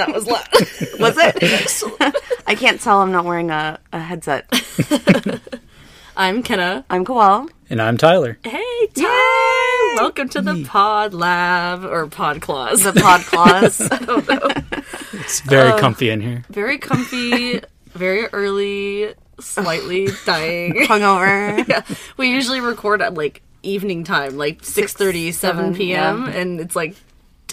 [0.00, 0.48] that was loud.
[0.98, 2.40] Was it?
[2.46, 3.00] I can't tell.
[3.00, 4.46] I'm not wearing a, a headset.
[6.16, 6.86] I'm Kenna.
[6.88, 7.50] I'm Koelle.
[7.68, 8.38] and I'm Tyler.
[8.42, 9.94] Hey, Ty!
[9.96, 12.82] Welcome to the Pod Lab or Pod Claws.
[12.82, 13.80] The pod claws.
[13.90, 14.48] I don't know.
[15.12, 16.44] It's very um, comfy in here.
[16.48, 17.60] Very comfy,
[17.90, 20.74] very early, slightly dying.
[20.86, 21.68] Hungover.
[21.68, 21.84] yeah,
[22.16, 26.24] we usually record at like evening time, like 6.30, 7 7, p.m.
[26.24, 26.30] yeah.
[26.30, 26.96] And it's like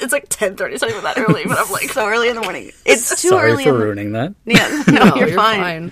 [0.02, 2.42] it's like 10.30, it's not even that early, but I'm like, so early in the
[2.42, 2.72] morning.
[2.86, 3.64] It's too Sorry early.
[3.64, 4.34] for in the- ruining that.
[4.46, 5.86] Yeah, no, you're, fine.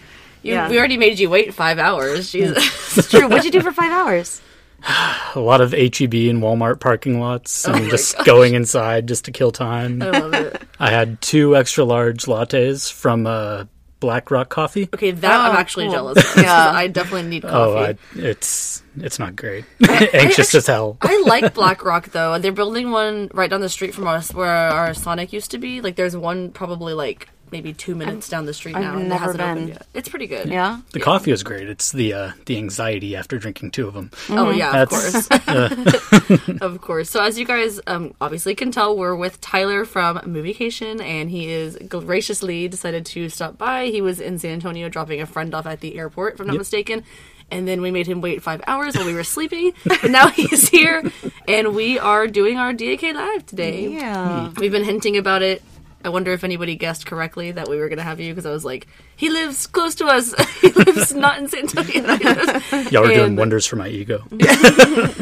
[0.44, 0.70] You, Yeah.
[0.70, 2.32] We already made you wait five hours.
[2.32, 2.58] Jesus.
[2.98, 3.27] It's true.
[3.27, 4.41] What'd you do for five hours?
[5.35, 9.32] A lot of HEB and Walmart parking lots Oh and just going inside just to
[9.32, 10.02] kill time.
[10.02, 10.62] I love it.
[10.80, 13.65] I had two extra large lattes from uh,
[14.06, 14.88] Black Rock Coffee.
[14.94, 15.94] Okay, that I'm Oh, actually cool.
[15.94, 16.44] jealous of.
[16.44, 16.72] Yeah.
[16.72, 17.98] I definitely need oh, coffee.
[18.20, 19.66] Oh, I, it's it's not great.
[20.14, 20.98] Anxious as hell.
[21.02, 22.38] I like Black Rock though.
[22.38, 25.82] They're building one right down the street from us where our Sonic used to be.
[25.82, 28.94] Like there's one probably like maybe two minutes down the street I've now.
[28.96, 29.68] and it never hasn't opened been.
[29.70, 29.88] yet.
[29.94, 30.50] It's pretty good.
[30.50, 30.82] Yeah.
[30.92, 31.70] The coffee is great.
[31.70, 34.12] It's the uh, the anxiety after drinking two of them.
[34.30, 36.50] Oh yeah, of That's- course.
[36.62, 37.10] of course.
[37.10, 41.50] So as you guys um, obviously can tell, we're with Tyler from Moviecation, and he
[41.50, 43.86] is graciously decided to stop by.
[43.88, 46.54] He was in San Antonio dropping a friend off at the airport, if I'm not
[46.54, 46.60] Yep.
[46.60, 47.04] mistaken.
[47.52, 49.74] And then we made him wait five hours while we were sleeping.
[49.86, 51.04] But now he's here,
[51.48, 53.88] and we are doing our DAK live today.
[53.90, 54.52] Yeah.
[54.58, 55.62] We've been hinting about it.
[56.06, 58.52] I wonder if anybody guessed correctly that we were going to have you because I
[58.52, 60.36] was like, he lives close to us.
[60.62, 62.04] he lives not in San Antonio.
[62.92, 64.24] Y'all are doing wonders for my ego.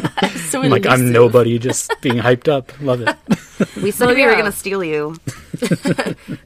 [0.54, 2.80] So I'm like I'm nobody, just being hyped up.
[2.80, 3.18] Love it.
[3.82, 5.16] We said we were gonna steal you.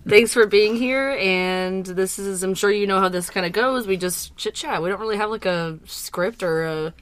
[0.07, 1.17] Thanks for being here.
[1.19, 3.85] And this is, I'm sure you know how this kind of goes.
[3.85, 4.81] We just chit chat.
[4.81, 6.93] We don't really have like a script or a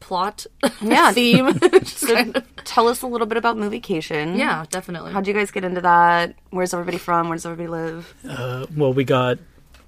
[0.00, 0.46] plot
[0.80, 1.12] Yeah.
[1.12, 1.58] theme.
[1.60, 4.36] Just kind of- Tell us a little bit about Moviecation.
[4.38, 5.12] yeah, definitely.
[5.12, 6.34] How'd you guys get into that?
[6.50, 7.28] Where's everybody from?
[7.28, 8.14] Where does everybody live?
[8.28, 9.38] Uh, well, we got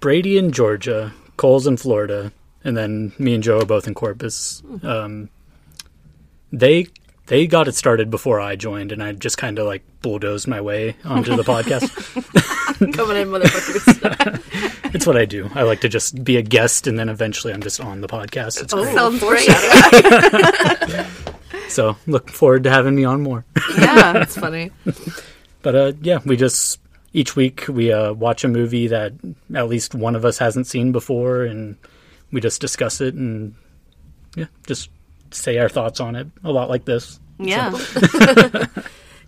[0.00, 2.30] Brady in Georgia, Cole's in Florida,
[2.64, 4.62] and then me and Joe are both in Corpus.
[4.82, 5.28] Um,
[6.52, 6.86] they
[7.28, 10.60] they got it started before I joined, and I just kind of like bulldozed my
[10.60, 11.88] way onto the podcast.
[12.94, 14.94] Coming in, motherfuckers.
[14.94, 15.50] It's what I do.
[15.54, 18.62] I like to just be a guest, and then eventually I'm just on the podcast.
[18.62, 18.96] It's great.
[18.96, 21.06] oh, Sounds great.
[21.68, 23.44] So look forward to having me on more.
[23.78, 24.12] Yeah.
[24.14, 24.70] That's funny.
[25.60, 26.80] But uh, yeah, we just
[27.12, 29.12] each week we uh, watch a movie that
[29.54, 31.76] at least one of us hasn't seen before, and
[32.32, 33.54] we just discuss it and
[34.34, 34.88] yeah, just
[35.30, 36.26] say our thoughts on it.
[36.44, 37.18] A lot like this.
[37.38, 37.76] Yeah.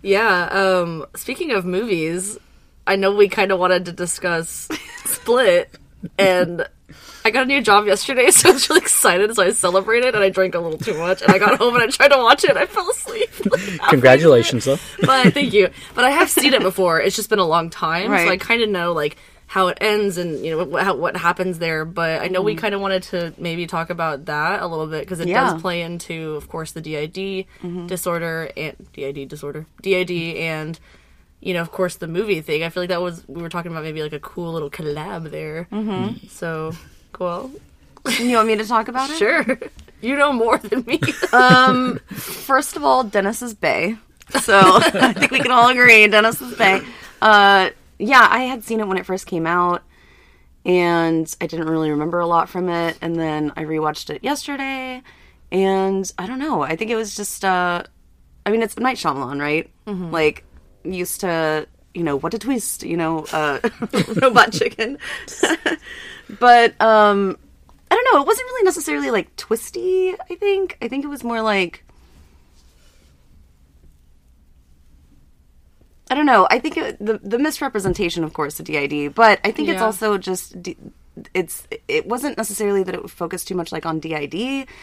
[0.01, 0.45] Yeah.
[0.51, 2.37] Um, speaking of movies,
[2.87, 4.67] I know we kind of wanted to discuss
[5.05, 5.77] Split,
[6.17, 6.67] and
[7.23, 9.35] I got a new job yesterday, so I was really excited.
[9.35, 11.21] So I celebrated, and I drank a little too much.
[11.21, 12.49] And I got home and I tried to watch it.
[12.51, 13.29] and I fell asleep.
[13.89, 14.77] Congratulations, though.
[15.01, 15.69] but thank you.
[15.93, 16.99] But I have seen it before.
[16.99, 19.17] It's just been a long time, so I kind of know like
[19.51, 21.83] how it ends and you know what how, what happens there.
[21.83, 25.01] But I know we kind of wanted to maybe talk about that a little bit
[25.01, 25.51] because it Yeah.
[25.51, 27.45] does play into, of course, the DID
[27.87, 30.79] disorder and DID disorder, DID, and
[31.41, 32.63] you know, of course, the movie thing.
[32.63, 35.31] I feel like that was we were talking about maybe like a cool little collab
[35.31, 35.67] there.
[35.69, 36.27] Mm-hmm.
[36.27, 36.71] So
[37.11, 37.51] cool.
[38.19, 39.17] You want me to talk about it?
[39.17, 39.59] Sure.
[40.01, 40.99] You know more than me.
[41.33, 43.97] Um, first of all, Dennis is Bay.
[44.41, 46.81] So I think we can all agree Dennis is Bay.
[47.21, 47.69] Uh,
[48.01, 49.83] yeah, I had seen it when it first came out,
[50.65, 52.97] and I didn't really remember a lot from it.
[53.01, 55.01] And then I rewatched it yesterday,
[55.51, 56.61] and I don't know.
[56.61, 57.83] I think it was just, uh,
[58.45, 59.69] I mean, it's Night Shyamalan, right?
[60.11, 60.43] Like,
[60.83, 63.59] used to, you know, what a twist, you know, uh,
[64.21, 64.97] Robot Chicken.
[66.39, 67.37] but, um,
[67.91, 68.21] I don't know.
[68.21, 70.15] It wasn't really necessarily like twisty.
[70.29, 70.77] I think.
[70.81, 71.83] I think it was more like.
[76.11, 76.45] I don't know.
[76.51, 80.17] I think it, the the misrepresentation, of course, the DID, but I think it's also
[80.17, 80.55] just
[81.33, 84.35] it's it wasn't necessarily that it focused too much like on DID.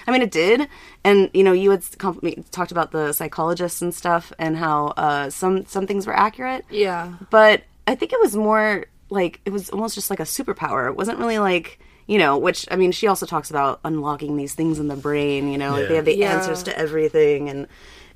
[0.07, 0.67] I mean, it did,
[1.05, 5.29] and you know, you had comp- talked about the psychologists and stuff, and how uh,
[5.29, 7.13] some some things were accurate yeah.
[7.31, 10.89] but I think it was more like it was almost just like a superpower.
[10.89, 14.55] It wasn't really like you know, which I mean, she also talks about unlocking these
[14.55, 15.53] things in the brain.
[15.53, 16.33] You know, like they have the Yeah.
[16.37, 17.67] answers to everything, and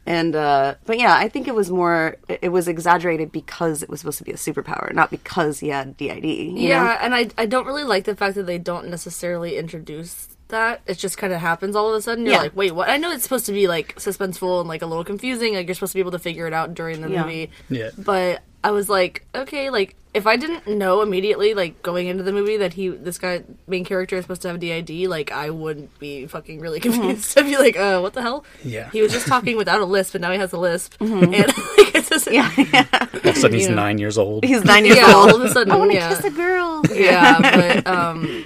[0.06, 2.16] and uh, but yeah, I think it was more.
[2.28, 5.69] It it was exaggerated because it was supposed to be a superpower, not because he
[5.69, 6.25] had DID.
[6.25, 6.90] You Yeah, know?
[7.00, 10.82] and I I don't really like the fact that they don't necessarily introduce that.
[10.87, 12.25] It just kind of happens all of a sudden.
[12.26, 12.40] You're Yeah.
[12.43, 12.88] like, wait, what?
[12.90, 15.54] I know it's supposed to be like suspenseful and like a little confusing.
[15.54, 17.22] Like you're supposed to be able to figure it out during the Yeah.
[17.25, 17.50] movie.
[17.70, 17.90] Yeah.
[17.96, 22.32] But I was like, okay, like if I didn't know immediately, like going into the
[22.32, 25.98] movie that he, this guy, main character is supposed to have DID, like I wouldn't
[25.98, 27.38] be fucking really confused.
[27.38, 28.44] I'd be like, uh, what the hell?
[28.62, 28.90] Yeah.
[28.90, 31.46] He was just talking without a lisp, and now he has a lisp, and like,
[31.94, 32.30] it's just.
[32.30, 32.86] Yeah, yeah.
[32.92, 33.74] All of a sudden, he's know.
[33.74, 34.44] nine years old.
[34.44, 36.08] He's nine years yeah, all of a sudden, I want to yeah.
[36.08, 36.82] kiss a girl.
[36.92, 38.44] yeah, but um,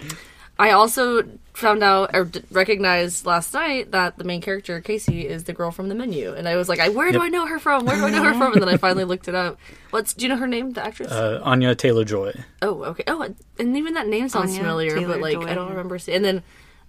[0.59, 1.23] I also
[1.57, 5.71] found out or d- recognized last night that the main character Casey is the girl
[5.71, 7.23] from the menu, and I was like, I, "Where do Yep.
[7.25, 7.87] I know her from?
[7.87, 9.59] Where do I know her from?" And then I finally looked it up.
[9.91, 11.11] What's do you know her name, the actress?
[11.11, 12.35] Uh, Anya Taylor Joy.
[12.63, 13.05] oh, okay.
[13.07, 13.23] Oh,
[13.59, 15.39] and even that name sounds Anya familiar, but Taylor-Joy.
[15.41, 15.99] like I don't remember.
[15.99, 16.43] See- and then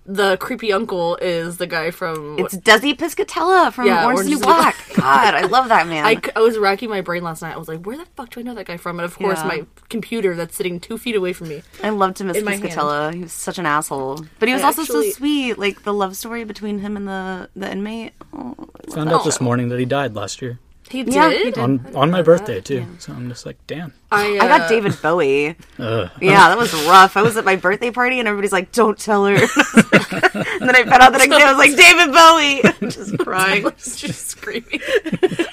[0.07, 2.39] the creepy uncle is the guy from.
[2.39, 4.75] It's Desi Piscatella from Yeah, Orange is Orange the is New the Black.
[4.95, 6.06] God, I love that man.
[6.36, 7.54] I was racking my brain last night.
[7.54, 9.39] I was like, "Where the fuck do I know that guy from?" And of course,
[9.39, 9.48] Yeah.
[9.48, 11.62] my computer that's sitting two feet away from me.
[11.83, 13.13] I loved him as Piscatella.
[13.13, 15.59] He was such an asshole, but he was I also actually- so sweet.
[15.59, 18.13] Like the love story between him and the the inmate.
[18.33, 18.56] Oh,
[18.88, 21.13] I Found that out this morning that he died last year He did.
[21.13, 21.57] Yeah, he did.
[21.57, 22.86] on on my birthday too.
[23.00, 23.94] So I'm just like, damn.
[24.12, 25.50] I, I got uh, David Bowie.
[25.80, 26.10] Ugh.
[26.22, 27.18] Yeah, that was rough.
[27.18, 30.84] I was at my birthday party and everybody's like, "Don't tell her." and then I
[30.86, 31.44] found out the next day.
[31.44, 33.63] I was like, "David Bowie," just crying.
[33.78, 34.80] just screaming.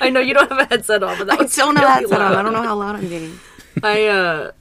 [0.00, 1.92] I know you don't have a headset on, but that I was don't know really
[1.92, 2.19] how it's on.
[2.20, 2.34] loud.
[2.34, 3.40] I don't know how loud I'm getting.
[3.82, 4.52] I uh,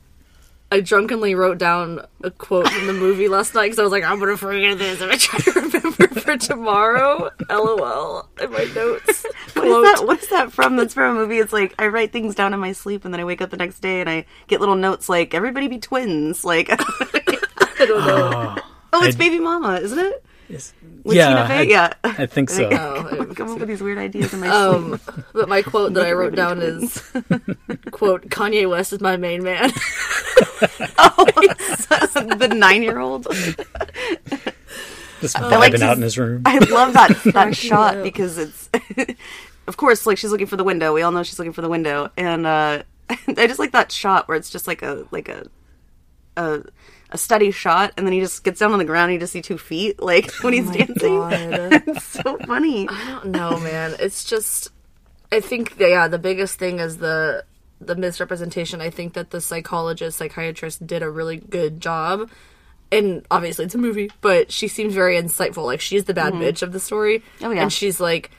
[0.72, 4.04] I drunkenly wrote down a quote from the movie last night because I was like,
[4.04, 5.02] I'm gonna forget this.
[5.04, 7.30] I'm gonna try to remember for tomorrow.
[7.48, 8.28] LOL.
[8.42, 9.24] In my notes.
[9.70, 10.08] What is that?
[10.08, 10.76] What is that from?
[10.76, 11.40] That's from a movie.
[11.40, 13.58] It's like I write things down in my sleep and then I wake up the
[13.58, 18.56] next day and I get little notes like "Everybody be twins." Like, I don't know.
[18.94, 20.24] oh, it's I- Baby Mama, isn't it?
[20.50, 20.74] Yes.
[21.04, 21.58] With yeah, Tina Fey?
[21.58, 21.94] I, yeah.
[22.04, 22.70] I think so.
[22.72, 25.26] Oh, I come up with these weird ideas in my Um, sleep.
[25.34, 26.98] but my quote that I wrote down is,
[27.92, 29.72] "quote Kanye West is my main man."
[30.98, 33.28] Oh, the nine-year-old.
[35.22, 36.42] Just like vibing to- out in his room.
[36.46, 38.70] I love that that shot because it's,
[39.68, 40.94] of course, like she's looking for the window.
[40.94, 44.28] We all know she's looking for the window, and uh, I just like that shot
[44.28, 45.48] where it's just like a like a
[46.38, 46.64] a
[47.14, 49.12] a steady shot, and then he just gets down on the ground.
[49.12, 51.18] and You just see two feet, like when he's dancing.
[51.18, 51.34] God.
[51.88, 52.88] it's so funny.
[52.90, 53.96] I don't know, man.
[54.00, 54.70] It's just,
[55.32, 57.46] I think, that, yeah, the biggest thing is the
[57.80, 58.82] the misrepresentation.
[58.82, 62.30] I think that the psychologist, psychiatrist, did a really good job.
[62.92, 65.66] And obviously, it's a movie, but she seems very insightful.
[65.66, 67.24] Like she's the bad bitch of the story.
[67.42, 67.64] Oh, yeah.
[67.64, 68.30] and she's like,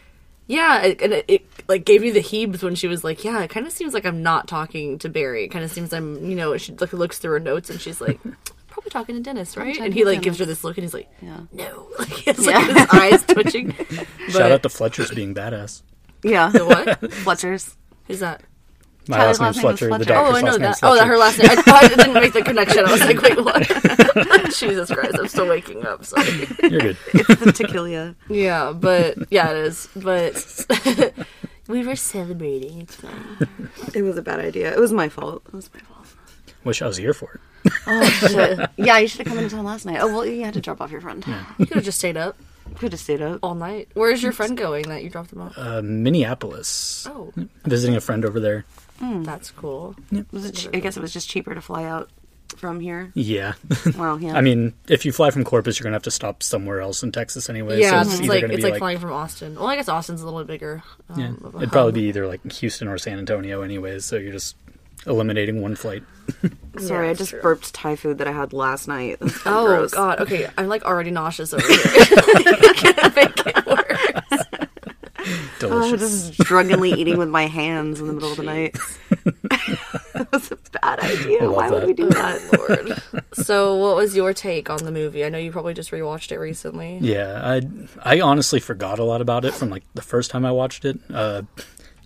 [0.47, 3.41] yeah, it, and it, it like gave me the heebs when she was like, yeah,
[3.43, 5.45] it kind of seems like I'm not talking to Barry.
[5.45, 8.01] It kind of seems I'm, you know, she like looks through her notes and she's
[8.01, 8.21] like.
[8.69, 9.79] Probably talking to Dennis, right?
[9.79, 11.43] And he to like gives her this look, and he's like, Yeah.
[11.53, 12.59] "No," like he has Yeah.
[12.59, 13.73] like his eyes twitching.
[14.31, 15.83] Shout out to Fletcher's being badass.
[16.25, 16.49] Yeah.
[16.49, 17.13] The what?
[17.13, 17.77] Fletcher's.
[18.09, 18.43] Who's that?
[19.09, 20.03] My Tyler's last name's last name Fletcher.
[20.03, 20.15] is The Fletcher.
[20.15, 20.87] Oh, I know last name's that.
[20.89, 21.51] Oh, that her last name.
[21.51, 22.85] I thought I didn't make the connection.
[22.87, 24.53] I was like, wait, what?
[24.55, 26.05] Jesus Christ, I'm still waking up.
[26.05, 26.47] Sorry.
[26.63, 26.97] You're good.
[27.15, 28.15] It's the tequila.
[28.29, 29.89] Yeah, but yeah, it is.
[29.95, 31.15] But
[31.69, 32.81] we were celebrating.
[32.83, 33.49] It's fine.
[33.95, 34.73] It was a bad idea.
[34.73, 35.43] It was my fault.
[35.49, 36.07] It was my fault.
[36.65, 37.73] Wish I was here for it.
[37.87, 38.71] Oh shit.
[38.77, 39.99] yeah, you should have come into town last night.
[40.01, 41.25] Oh well, you had to drop off your friend.
[41.59, 42.37] You could have just stayed up
[42.79, 43.41] Could have stayed up.
[43.43, 43.89] all night.
[43.95, 45.57] Where's your friend going that you dropped him off?
[45.57, 47.07] Uh, Minneapolis.
[47.11, 47.33] Oh,
[47.65, 48.65] Visiting a friend over there.
[49.01, 49.97] that's cool.
[50.33, 50.55] Was it?
[50.55, 52.11] che- I guess it was just cheaper to fly out
[52.57, 53.11] from here.
[53.15, 53.55] Yeah.
[53.99, 54.37] Well, yeah.
[54.37, 57.13] I mean, if you fly from Corpus, you're gonna have to stop somewhere else in
[57.13, 57.81] Texas anyway.
[57.81, 59.55] Yeah, so it's, it's, like it's be like, flying from Austin.
[59.55, 60.83] Well, I guess Austin's a little bit bigger.
[61.11, 64.05] Um, yeah, it'd probably be either like Houston or San Antonio, anyways.
[64.05, 64.57] So you're just
[65.07, 66.03] eliminating one flight.
[66.79, 67.43] Sorry, Yeah, I just true.
[67.43, 69.19] burped Thai food that I had last night.
[69.21, 69.93] That's Oh gross.
[69.93, 70.21] god.
[70.21, 71.79] Okay, I'm like already nauseous over here.
[72.15, 74.45] Gonna make it worse.
[75.27, 76.29] Oh, Delicious.
[76.29, 78.77] just drunkenly eating with my hands in the middle of the night.
[80.15, 81.43] that was a bad idea.
[81.43, 83.03] I love Why would we do that?
[83.13, 83.23] Lord.
[83.33, 85.25] So, what was your take on the movie?
[85.25, 86.99] I know you probably just rewatched it recently.
[87.01, 87.63] Yeah, I
[88.17, 90.99] I honestly forgot a lot about it from like the first time I watched it.
[91.13, 91.43] Uh,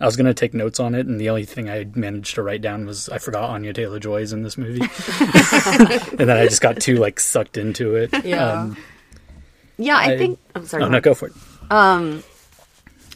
[0.00, 2.62] I was gonna take notes on it, and the only thing I managed to write
[2.62, 4.80] down was I forgot Anya Taylor Joy's in this movie,
[5.30, 8.10] and then I just got too like sucked into it.
[8.24, 8.52] Yeah.
[8.52, 8.76] Um,
[9.76, 10.38] Yeah, I, I- think.
[10.54, 10.82] I'm sorry.
[10.82, 11.02] oh go no, ahead.
[11.04, 11.32] go for it.
[11.70, 12.22] Um,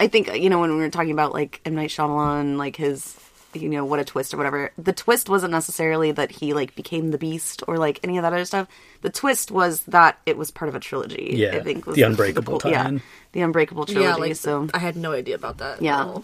[0.00, 3.16] I think you know when we were talking about like M Night Shyamalan, like his,
[3.54, 4.72] you know, what a twist or whatever.
[4.76, 8.32] The twist wasn't necessarily that he like became the Beast or like any of that
[8.32, 8.66] other stuff.
[9.02, 11.32] The twist was that it was part of a trilogy.
[11.36, 12.90] Yeah, I think was the Unbreakable cool- yeah,
[13.32, 14.04] the Unbreakable trilogy.
[14.08, 15.76] yeah, like so I had no idea about that.
[15.76, 16.18] at Yeah.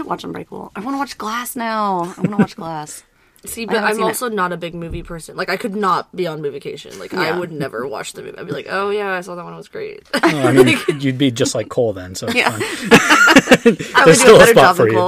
[0.00, 0.04] All.
[0.04, 0.72] you should watch Unbreakable.
[0.76, 2.00] I want to watch Glass now.
[2.16, 3.02] I want to watch Glass.
[3.46, 4.06] See, but I'm seen it.
[4.06, 5.36] also not a big movie person.
[5.36, 6.98] Like, I could not be on Moviecation.
[6.98, 8.36] Like, I would never watch the movie.
[8.36, 9.52] I'd be like, oh yeah, I saw that one.
[9.54, 10.02] It was great.
[10.12, 12.16] Oh, I mean, you'd be just like Cole then.
[12.16, 12.50] So it's Yeah.
[12.50, 12.62] fine.
[13.94, 14.98] I would There's do still a a better spot job for than you.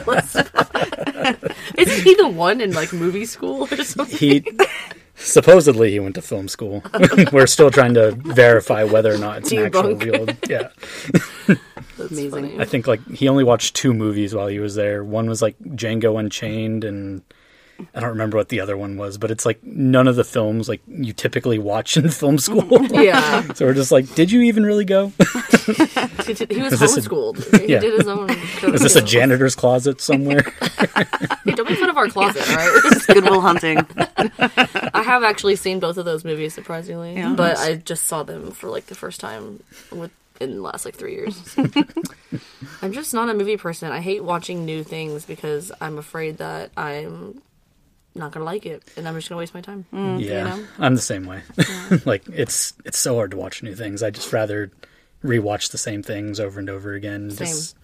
[0.00, 1.36] Cole.
[1.78, 4.18] Isn't he the one in like movie school or something?
[4.18, 4.44] he
[5.14, 6.82] supposedly he went to film school.
[7.32, 10.26] We're still trying to verify whether or not it's an actual real.
[10.48, 10.70] Yeah,
[11.98, 12.30] That's Amazing.
[12.30, 12.58] funny.
[12.60, 15.02] I think like he only watched two movies while he was there.
[15.04, 17.22] One was like Django Unchained, and
[17.94, 20.68] I don't remember what the other one was, but it's like none of the films
[20.68, 22.66] like you typically watch in film school.
[22.92, 25.12] Yeah, so we're just like, did you even really go?
[26.26, 27.60] he, did- was Is this a- homeschooled.
[27.60, 27.80] He Yeah.
[27.80, 28.30] did his own.
[28.30, 30.42] Is this a janitor's closet somewhere?
[31.44, 33.02] Hey, don't make fun of our closet, all right?
[33.08, 33.78] Goodwill Hunting.
[34.38, 37.34] I have actually seen both of those movies, surprisingly, Yeah.
[37.36, 39.62] but I just saw them for like the first time
[39.92, 41.56] with in the last like three years.
[42.82, 43.90] I'm just not a movie person.
[43.92, 47.40] I hate watching new things because I'm afraid that I'm
[48.14, 49.84] not gonna like it, and I'm just gonna waste my time.
[49.92, 50.66] yeah, you know?
[50.78, 51.42] I'm the same way.
[52.04, 54.02] like it's it's so hard to watch new things.
[54.02, 54.70] I just rather
[55.24, 57.30] rewatch the same things over and over again.
[57.30, 57.46] Same.
[57.46, 57.76] Just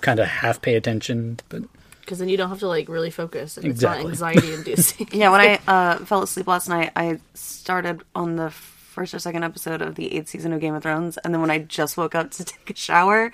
[0.00, 1.62] kind of half pay attention, but
[2.00, 4.10] Because then you don't have to like really focus, and Exactly.
[4.12, 5.08] it's not anxiety inducing.
[5.12, 8.52] Yeah, when I uh, fell asleep last night, I started on the
[8.98, 11.52] first or second episode of the eighth season of Game of Thrones, and then when
[11.52, 13.30] I just woke up to take a shower,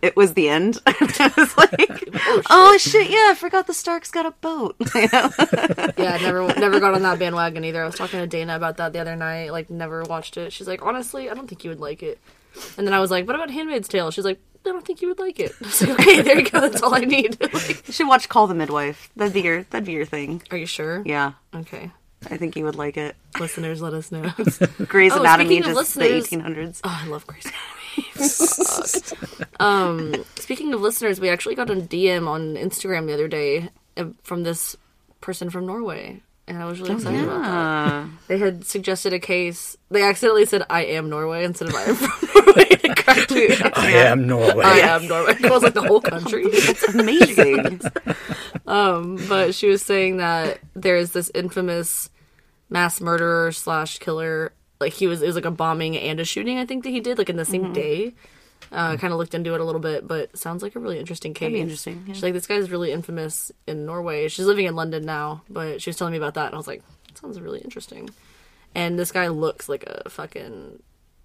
[0.00, 0.78] it was the end.
[0.86, 3.10] I was like, oh, "Oh shit!
[3.10, 7.64] Yeah, I forgot the Starks got a boat." yeah, never never got on that bandwagon
[7.64, 7.82] either.
[7.82, 9.52] I was talking to Dana about that the other night.
[9.52, 10.52] Like, never watched it.
[10.54, 12.18] She's like, honestly, I don't think you would like it.
[12.78, 14.10] And then I was like, what about Handmaid's Tale?
[14.10, 15.52] She's like, I don't think you would like it.
[15.60, 16.60] I was like, okay, there you go.
[16.60, 17.36] That's all I need.
[17.40, 19.10] like, you should watch Call the Midwife.
[19.16, 20.42] That'd be your that'd be your thing.
[20.50, 21.02] are you sure?
[21.04, 21.90] Yeah, Okay.
[22.30, 23.16] I think you would like it.
[23.38, 24.22] Listeners, let us know.
[24.86, 26.80] Grey's Oh, Anatomy, speaking of just the eighteen hundreds.
[26.84, 28.28] Oh, I love Grey's Anatomy.
[28.28, 29.50] Fuck.
[29.60, 34.06] um, speaking of listeners, we actually got a DM on Instagram the other day uh,
[34.22, 34.76] from this
[35.20, 37.48] person from Norway, and I was really excited about that.
[37.50, 39.76] Uh, They had suggested a case.
[39.90, 43.48] They accidentally said "I am Norway" instead of "I am from Norway." It cracked me
[43.48, 43.78] up.
[43.78, 44.62] I am Norway.
[44.64, 45.32] I am Norway.
[45.40, 46.44] It was like the whole country.
[46.92, 47.80] amazing.
[48.64, 52.10] but she was saying that there's this infamous
[52.68, 54.52] mass murderer slash killer.
[54.80, 56.58] Like he was, it was like a bombing and a shooting.
[56.58, 58.14] I think that he did like in the same day.
[58.72, 61.32] Uh, kind of looked into it a little bit, but sounds like a really interesting
[61.34, 61.52] case.
[61.52, 62.14] be interesting, yeah.
[62.14, 64.26] She's like, this guy's really infamous in Norway.
[64.28, 66.66] She's living in London now, but she was telling me about that, and I was
[66.66, 66.82] like,
[67.14, 68.10] sounds really interesting.
[68.74, 70.82] And this guy looks like a fucking.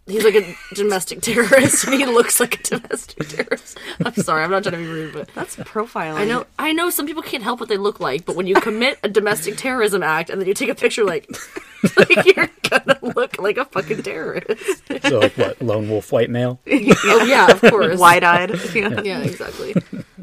[0.10, 3.78] He's like a domestic terrorist, and he looks like a domestic terrorist.
[4.04, 6.16] I'm sorry, I'm not trying to be rude, but That's profiling.
[6.16, 6.90] I know, I know.
[6.90, 10.02] Some people can't help what they look like, but when you commit a domestic terrorism
[10.04, 11.30] act and then you take a picture, like,
[11.98, 14.84] like you're gonna look like a fucking terrorist.
[15.04, 15.62] So like what?
[15.62, 16.60] Lone wolf white male.
[16.68, 18.00] oh yeah, of course.
[18.00, 18.52] Wide-eyed.
[18.76, 19.02] Yeah.
[19.10, 19.76] Yeah, exactly.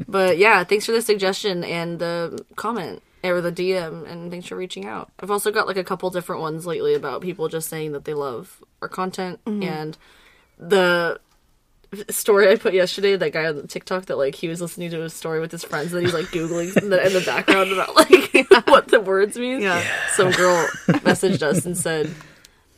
[0.07, 4.55] But yeah, thanks for the suggestion and the comment or the DM, and thanks for
[4.55, 5.11] reaching out.
[5.19, 8.13] I've also got like a couple different ones lately about people just saying that they
[8.13, 9.97] love our content and
[10.59, 11.19] the
[12.09, 15.09] story I put yesterday, that guy on TikTok that like he was listening to a
[15.09, 18.67] story with his friends that he's like googling in the, in the background about like
[18.67, 19.61] what the words mean.
[19.61, 19.83] Yeah.
[20.13, 22.13] Some girl messaged us and said,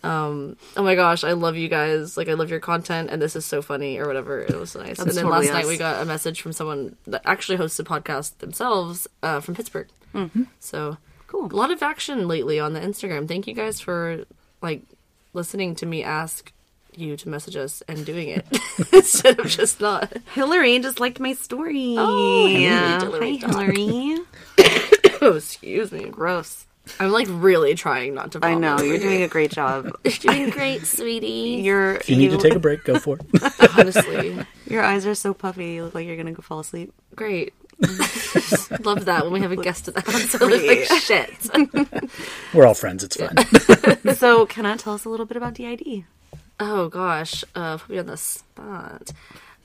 [0.04, 2.18] um, "Oh my gosh, I love you guys!
[2.18, 5.00] Like I love your content, and this is so funny or whatever." It was nice.
[5.00, 7.84] and then totally last night we got a message from someone that actually hosts a
[7.84, 9.88] podcast themselves uh, from Pittsburgh.
[10.14, 10.44] Mm-hmm.
[10.60, 10.98] So
[11.28, 11.46] Cool.
[11.46, 13.28] A lot of action lately on the Instagram.
[13.28, 14.26] Thank you guys for
[14.64, 14.82] like
[15.34, 16.52] listening to me ask
[16.96, 18.46] you to message us and doing it
[18.94, 20.12] instead of just not.
[20.34, 21.96] Hillary just liked my story.
[21.98, 23.00] Oh, Yeah.
[23.02, 24.18] Hillary, Hi, Hillary.
[25.22, 26.06] Oh, excuse me.
[26.06, 26.66] Gross.
[27.00, 28.40] I'm like really trying not to.
[28.42, 29.92] I know you're doing a great job.
[30.06, 31.62] You're doing great, sweetie.
[31.62, 33.54] You're If you need to take a break, go for it.
[33.78, 34.38] Honestly,
[34.68, 35.74] Your eyes are so puffy.
[35.74, 36.94] You look like you're gonna go fall asleep.
[37.16, 37.54] great.
[38.84, 40.36] Love that when we have a guest at the house.
[40.40, 42.14] Like shit.
[42.54, 43.04] We're all friends.
[43.04, 43.36] It's fun.
[44.16, 46.04] so, can I tell us a little bit about DID?
[46.60, 49.12] Oh gosh, uh, put me on the spot.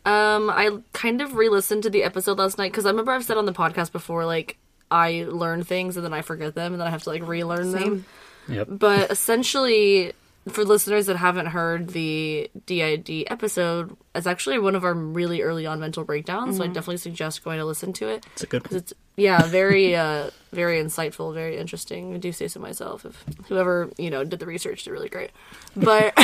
[0.05, 3.37] Um, I kind of re-listened to the episode last night because I remember I've said
[3.37, 4.59] on the podcast before, like
[4.91, 7.73] I learn things and then I forget them and then I have to like relearn
[7.73, 8.05] them.
[8.49, 8.69] Yep.
[8.71, 10.13] But essentially,
[10.49, 15.67] for listeners that haven't heard the DID episode, it's actually one of our really early
[15.67, 16.59] on mental breakdowns.
[16.59, 18.27] So I definitely suggest going to listen to it.
[18.33, 18.79] It's a good one.
[18.79, 22.15] It's yeah, very uh very insightful, very interesting.
[22.15, 23.05] I do say so myself.
[23.05, 25.31] If whoever, you know, did the research did really great.
[25.75, 26.15] But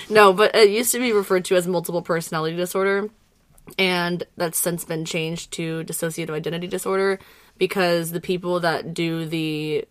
[0.10, 3.08] no, but it used to be referred to as multiple personality disorder
[3.78, 7.18] and that's since been changed to dissociative identity disorder
[7.58, 9.86] because the people that do the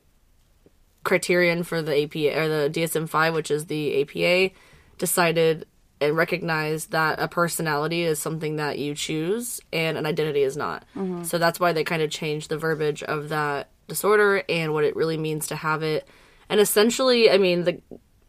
[1.03, 4.53] criterion for the APA or the DSM-5, which is the APA,
[4.97, 5.65] decided
[5.99, 10.83] and recognized that a personality is something that you choose and an identity is not.
[11.23, 14.95] So that's why they kind of changed the verbiage of that disorder and what it
[14.95, 16.07] really means to have it.
[16.49, 17.81] And essentially, I mean, the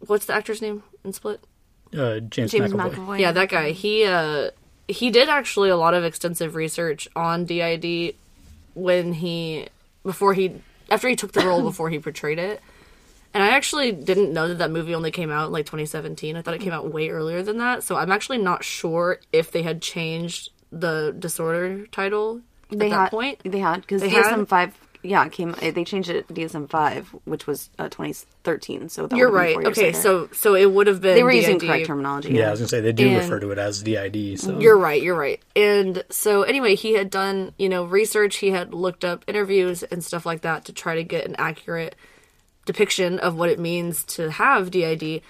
[0.07, 1.43] what's the actor's name in Split?
[1.97, 2.95] Uh, James, James McAvoy.
[2.95, 3.21] McAvoy.
[3.21, 3.71] Yeah, that guy.
[3.71, 4.51] He uh
[4.87, 8.15] he did actually a lot of extensive research on DID
[8.75, 9.69] when he
[10.03, 10.61] before he
[10.93, 12.61] after he took the role before he portrayed it.
[13.35, 16.37] And I actually didn't know that that movie only came out in like 2017.
[16.37, 17.83] I thought it came out way earlier than that.
[17.83, 22.97] So I'm actually not sure if they had changed the disorder title at they that
[22.97, 23.41] had point.
[23.43, 24.27] They had because They had?
[24.27, 25.55] DSM five yeah, it came.
[25.61, 28.89] Eh, they changed it to DSM five, which was uh, 2013.
[28.89, 29.55] So that You're right.
[29.55, 29.99] four years Okay, later.
[30.01, 31.69] so so it would have been they were using DID.
[31.69, 32.33] correct terminology.
[32.33, 34.39] Yeah, I was gonna say they do And- refer to it as DID.
[34.39, 34.61] So mm-hmm.
[34.61, 35.41] You're right, you're right.
[35.57, 40.05] And so anyway, he had done, you know, research, he had looked up interviews and
[40.05, 41.97] stuff like that to try to get an accurate
[42.65, 45.21] depiction of what it means to have DID.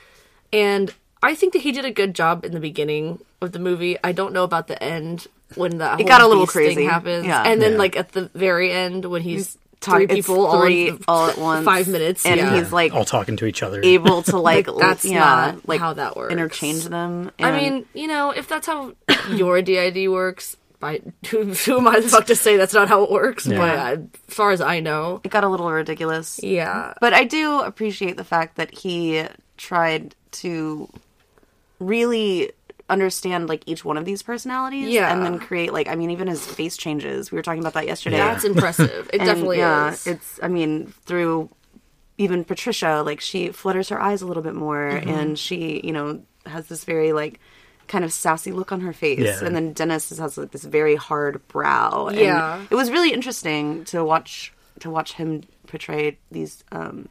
[0.52, 3.97] And I think that he did a good job in the beginning of the movie.
[4.05, 6.85] I don't know about the end when the it got a little crazy.
[6.85, 7.26] happens.
[7.26, 7.43] Yeah.
[7.43, 7.79] And then Yeah.
[7.79, 9.59] like at the very end when he's mm-hmm.
[9.83, 12.25] Talk- three people all, three in all at once, five minutes.
[12.25, 12.57] and yeah.
[12.57, 13.81] he's like all talking to each other.
[13.83, 16.33] able to like That's yeah, not like how that works.
[16.33, 17.31] interchange them.
[17.39, 18.95] I mean, you know, if that's how
[19.31, 23.05] your DID works, by who, who am I the fuck to say that's not how
[23.05, 23.47] it works?
[23.47, 26.41] But I, as far as I know, it got a little ridiculous.
[26.43, 29.25] yeah, But I do appreciate the fact that he
[29.57, 30.89] tried to
[31.79, 32.51] really
[32.92, 35.12] understand like each one of these personalities Yeah.
[35.12, 37.30] and then create like I mean even his face changes.
[37.32, 38.18] We were talking about that yesterday.
[38.18, 38.32] Yeah.
[38.32, 39.08] that's impressive.
[39.12, 40.06] It And, definitely yeah, is.
[40.06, 41.50] It's I mean through
[42.18, 45.08] even Patricia like she flutters her eyes a little bit more Mm-hmm.
[45.11, 47.40] and she, you know, has this very like
[47.88, 49.44] kind of sassy look on her face Yeah.
[49.44, 52.06] and then Dennis has like this very hard brow.
[52.08, 52.61] And Yeah.
[52.70, 57.08] It was really interesting to watch to watch him portray these um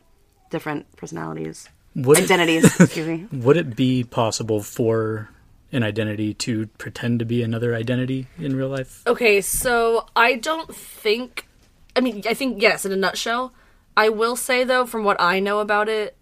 [0.50, 1.68] different personalities.
[1.96, 3.28] Would it, Identities, excuse me.
[3.34, 5.30] would it be possible for
[5.72, 9.04] an identity to pretend to be another identity in real life?
[9.08, 11.48] Okay, so I don't think.
[11.96, 12.86] I mean, I think yes.
[12.86, 13.54] In a nutshell,
[13.96, 16.16] I will say though, from what I know about it,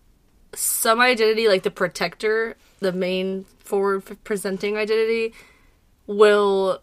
[0.53, 5.33] some identity, like the protector, the main forward presenting identity,
[6.07, 6.81] will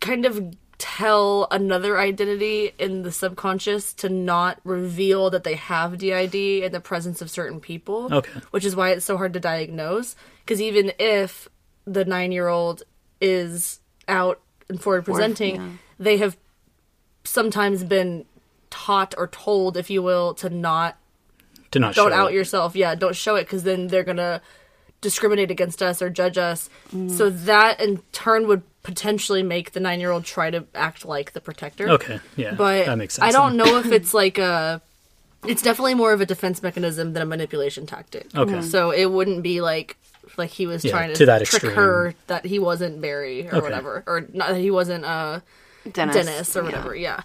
[0.00, 0.54] kind of
[0.86, 6.80] tell another identity in the subconscious to not reveal that they have DID in the
[6.80, 8.08] presence of certain people.
[8.12, 8.40] Okay.
[8.52, 10.14] Which is why it's so hard to diagnose.
[10.44, 11.48] Because even if
[11.86, 12.84] the nine year old
[13.20, 15.68] is out and forward presenting, yeah.
[15.98, 16.36] they have
[17.24, 18.24] sometimes been
[18.70, 20.96] taught or told, if you will, to not
[21.72, 22.34] To not don't show out it.
[22.34, 22.76] yourself.
[22.76, 24.40] Yeah, don't show it because then they're gonna
[25.00, 26.70] discriminate against us or judge us.
[26.94, 27.10] Mm.
[27.10, 31.32] So that in turn would potentially make the nine year old try to act like
[31.32, 31.90] the protector.
[31.90, 33.28] Okay, yeah, but that makes sense.
[33.28, 34.80] I don't know if it's like a.
[35.46, 38.34] It's definitely more of a defense mechanism than a manipulation tactic.
[38.34, 38.62] Okay.
[38.62, 39.96] So it wouldn't be like
[40.38, 41.74] like he was Yeah, trying to, to that trick extreme.
[41.76, 43.60] her that he wasn't Barry or Okay.
[43.60, 45.40] whatever, or not that he wasn't uh
[45.92, 46.64] Dennis, Dennis or yeah.
[46.64, 46.94] whatever.
[46.96, 47.20] Yeah.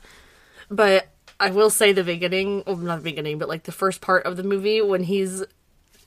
[0.69, 1.08] But
[1.39, 4.38] I will say the beginning, well, not the beginning, but like the first part of
[4.38, 5.43] the movie when he's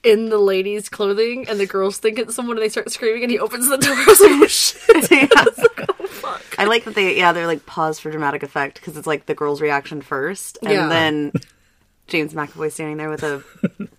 [0.05, 3.31] in the lady's clothing and the girls think it's someone and they start screaming and
[3.31, 3.95] he opens the door.
[3.97, 5.11] I was like, oh shit.
[5.11, 5.29] Yeah.
[6.27, 9.27] Oh, I like that they yeah they're like pause for dramatic effect because it's like
[9.27, 10.89] the girl's reaction first and Yeah.
[10.89, 11.33] then
[12.07, 13.43] James McAvoy standing there with a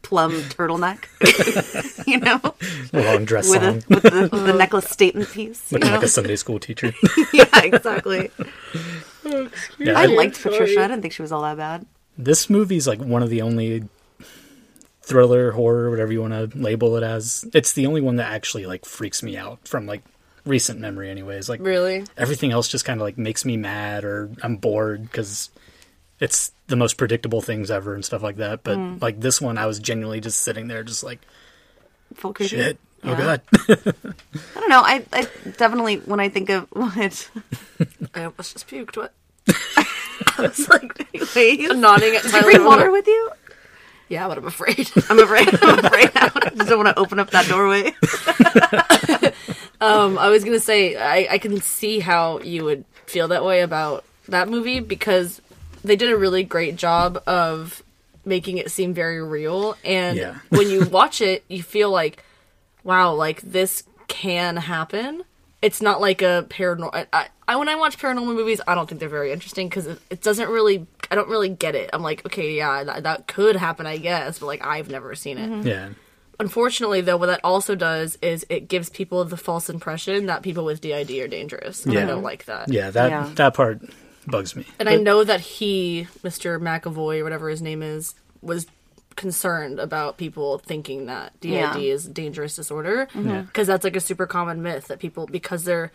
[0.04, 1.06] plum turtleneck,
[2.08, 2.39] you know,
[2.94, 5.72] A long dress with, a, with the, the necklace statement piece.
[5.72, 5.96] You looking know?
[5.98, 6.94] like a Sunday school teacher.
[7.34, 8.30] yeah, exactly.
[9.80, 10.54] yeah, I I- liked sorry.
[10.58, 10.84] Patricia.
[10.84, 11.86] I didn't think she was all that bad.
[12.18, 13.84] this movie's like one of the only
[15.06, 18.65] thriller horror whatever you want to label it as it's the only one that actually
[18.65, 20.02] like freaks me out from like
[20.46, 22.04] recent memory anyways like Really?
[22.18, 25.50] everything else just kind of like makes me mad or i'm bored because
[26.20, 29.02] it's the most predictable things ever and stuff like that but Mm.
[29.02, 31.20] like this one i was genuinely just sitting there just like
[32.15, 32.56] Full creepy.
[32.56, 34.82] shit oh god I don't know.
[34.82, 37.30] I, I definitely when I think of what
[38.15, 38.98] I almost just puked.
[38.98, 39.13] What?
[40.38, 43.32] I was like, anyways, I'm nodding at Did you bring water with you?
[44.08, 44.89] Yeah, but I'm afraid.
[45.10, 45.50] I'm afraid.
[45.62, 46.12] I'm afraid.
[46.15, 47.94] I just don't want to open up that doorway.
[49.82, 53.60] Um, I was gonna say I, I can see how you would feel that way
[53.62, 55.41] about that movie because
[55.84, 57.84] they did a really great job of
[58.24, 60.36] making it seem very real, and Yeah.
[60.50, 62.24] when you watch it, you feel like,
[62.86, 65.24] wow, like this can happen.
[65.62, 66.91] It's not like a paranormal.
[66.94, 69.88] I, I, I when I watch paranormal movies, I don't think they're very interesting because
[69.88, 70.86] it, it doesn't really.
[71.10, 71.89] I don't really get it.
[71.94, 75.38] I'm like, okay, yeah, that, that could happen, I guess, but like I've never seen
[75.38, 75.68] it mm-hmm.
[75.68, 75.89] yeah
[76.39, 80.65] unfortunately though what that also does is it gives people the false impression that people
[80.65, 83.30] with did are dangerous and i don't like that yeah that Yeah.
[83.36, 83.82] that part
[84.28, 88.68] bugs me and i know that he mr mcavoy or whatever his name is was
[89.15, 91.78] concerned about people thinking that did Yeah.
[91.78, 93.41] is dangerous disorder mm-hmm.
[93.41, 93.73] because Yeah.
[93.73, 95.91] that's like a super common myth that people because they're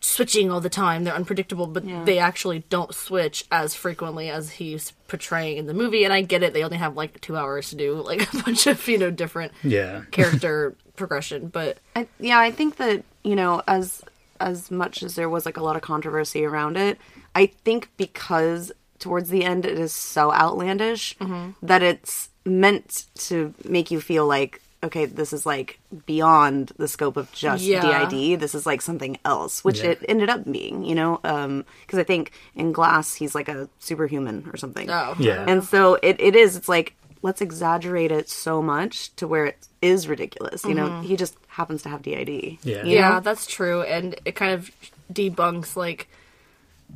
[0.00, 2.04] switching all the time they're unpredictable but Yeah.
[2.04, 6.42] they actually don't switch as frequently as he's portraying in the movie and i get
[6.42, 9.10] it they only have like two hours to do like a bunch of you know
[9.10, 14.02] different yeah character progression, but I, yeah, I think that you know, as
[14.40, 16.98] as much as there was like a lot of controversy around it,
[17.34, 21.50] I think because towards the end it is so outlandish mm-hmm.
[21.62, 27.16] that it's meant to make you feel like okay, this is like beyond the scope
[27.16, 28.08] of just Yeah.
[28.08, 28.38] DID.
[28.38, 29.90] This is like something else, which Yeah.
[29.90, 33.68] it ended up being, you know, um, because I think in Glass he's like a
[33.78, 34.88] superhuman or something.
[34.90, 35.14] Oh.
[35.18, 35.44] Yeah.
[35.48, 39.66] And so it, it is, it's like, let's exaggerate it so much to where it
[39.82, 40.64] is ridiculous.
[40.64, 41.06] You know, mm-hmm.
[41.06, 42.28] he just happens to have DID.
[42.62, 42.84] Yeah.
[42.84, 43.20] you yeah, know?
[43.20, 44.70] that's true, and it kind of
[45.12, 46.08] debunks like,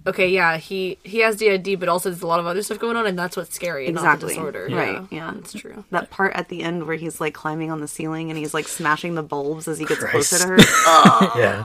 [0.07, 2.97] okay, yeah, he he has DID, but also there's a lot of other stuff going
[2.97, 4.35] on, and that's what's scary, and not the Exactly.
[4.35, 4.69] disorder.
[4.71, 5.33] Right, yeah.
[5.35, 5.85] that's true.
[5.91, 8.69] That part at the end where he's like climbing on the ceiling and he's like
[8.69, 10.31] smashing the bulbs as he gets Christ.
[10.31, 10.59] closer to her.
[11.39, 11.65] yeah.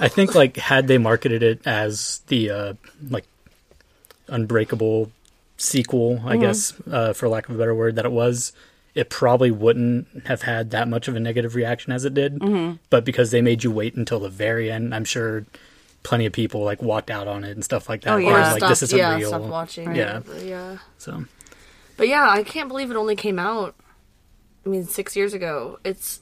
[0.00, 2.74] I think like had they marketed it as the uh
[3.08, 3.24] like
[4.28, 5.10] unbreakable
[5.56, 8.52] sequel, I guess, uh, for lack of a better word, that it was,
[8.94, 12.38] it probably wouldn't have had that much of a negative reaction as it did.
[12.38, 12.76] Mm-hmm.
[12.90, 15.44] But because they made you wait until the very end, I'm sure
[16.02, 18.10] plenty of people like walked out on it and stuff like that.
[18.12, 18.30] Oh, Or yeah.
[18.52, 19.28] like Stop- this isn't yeah, real.
[19.28, 19.94] stop watching.
[19.94, 20.18] Yeah.
[20.36, 20.78] it, yeah.
[20.98, 21.24] So
[21.96, 23.74] But yeah, I can't believe it only came out.
[24.64, 25.78] I mean, six years ago.
[25.84, 26.20] It's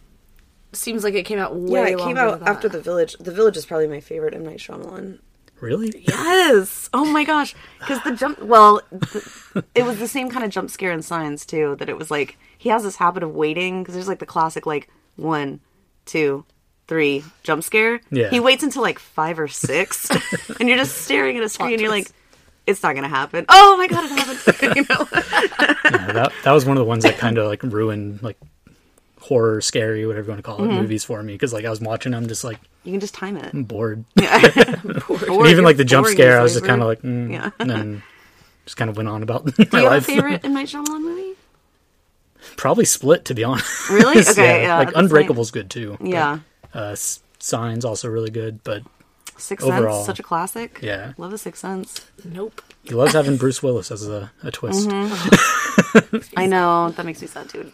[0.72, 2.78] seems like it came out way Yeah, it came out after that.
[2.78, 3.16] The Village.
[3.18, 5.18] The Village is probably my favorite M Night Shyamalan.
[5.60, 6.88] really, Yes.
[6.94, 7.54] Oh my gosh.
[7.80, 8.40] Because the jump.
[8.42, 11.76] Well, the, it was the same kind of jump scare in Signs too.
[11.78, 14.64] That it was like he has this habit of waiting because there's like the classic
[14.66, 15.60] like one,
[16.06, 16.44] two,
[16.90, 18.00] three jump scare.
[18.10, 18.28] Yeah.
[18.28, 20.10] He waits until like five or six,
[20.60, 21.72] and you're just staring at a screen.
[21.72, 22.10] and You're like,
[22.66, 23.46] it's not gonna happen.
[23.48, 24.76] Oh my god, it happened.
[24.76, 25.06] you know.
[25.12, 28.36] Yeah, that that was one of the ones that kind of like ruined like
[29.20, 30.80] horror, scary, whatever you want to call it, Mm-hmm.
[30.80, 33.36] movies for me because like I was watching them just like You can just time
[33.36, 33.54] it.
[33.54, 34.04] I'm bored.
[35.08, 37.50] Or And even like the jump scare, I was just kind of like, mm, Yeah.
[37.58, 38.02] and then
[38.64, 40.06] just kind of went on about my Do you have a life.
[40.06, 41.34] favorite M Night Shyamalan movie?
[42.56, 43.90] Probably Split, to be honest.
[43.90, 44.20] Really?
[44.26, 45.96] Okay, yeah, like that's like- Unbreakable's good too.
[46.00, 46.38] but, Yeah.
[46.74, 46.94] Uh,
[47.38, 48.82] Signs also really good, but
[49.36, 50.80] Sixth Overall, Sense, such a classic.
[50.82, 51.12] yeah.
[51.16, 52.06] Love the Six Sense.
[52.24, 52.60] Nope.
[52.84, 54.88] he loves having Bruce Willis as a, a twist.
[54.88, 56.16] Mm-hmm.
[56.36, 57.72] I know that makes me sad too.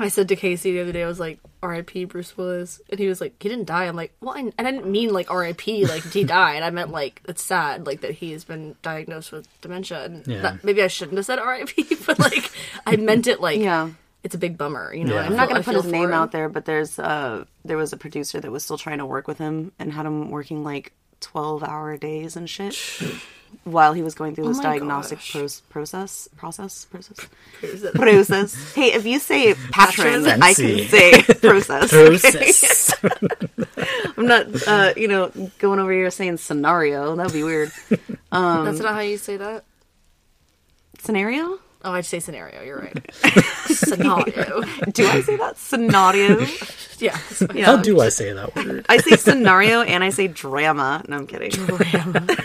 [0.00, 2.04] I said to Casey the other day, I was like, R.I.P.
[2.04, 3.84] Bruce Willis, and he was like, he didn't die.
[3.86, 5.86] I'm like, well, I, and I didn't mean like R.I.P.
[5.86, 6.62] like he died.
[6.62, 10.40] I meant like it's sad, like that he has been diagnosed with dementia, and Yeah.
[10.42, 11.96] that, maybe I shouldn't have said R.I.P.
[12.06, 12.50] But like
[12.86, 13.90] I meant it like Yeah.
[14.28, 15.14] It's a big bummer, you know.
[15.14, 15.20] Yeah.
[15.22, 16.12] I I'm I'm not going to put his name him.
[16.12, 19.26] out there, but there's uh there was a producer that was still trying to work
[19.26, 22.76] with him and had him working like 12 hour days and shit
[23.64, 25.32] while he was going through this my diagnostic gosh.
[25.32, 27.26] pros- process process process
[27.62, 28.74] Who's process.
[28.74, 30.42] Hey, if you say patron, Patron.
[30.42, 31.90] I can say process.
[31.90, 32.94] Process.
[34.18, 37.16] I'm not uh you know going over here saying scenario.
[37.16, 37.72] That'd be weird.
[38.30, 39.64] That's not how you say that.
[40.98, 41.60] Scenario?
[41.84, 42.62] Oh, I'd say scenario.
[42.62, 43.14] You're right.
[43.66, 44.62] scenario.
[44.92, 45.56] Do I say that?
[45.58, 46.40] Scenario?
[46.98, 47.18] Yeah.
[47.54, 47.66] Yeah.
[47.66, 48.84] How do I say that word?
[48.88, 51.04] I say scenario and I say drama.
[51.06, 51.50] No, I'm kidding.
[51.50, 52.26] Drama.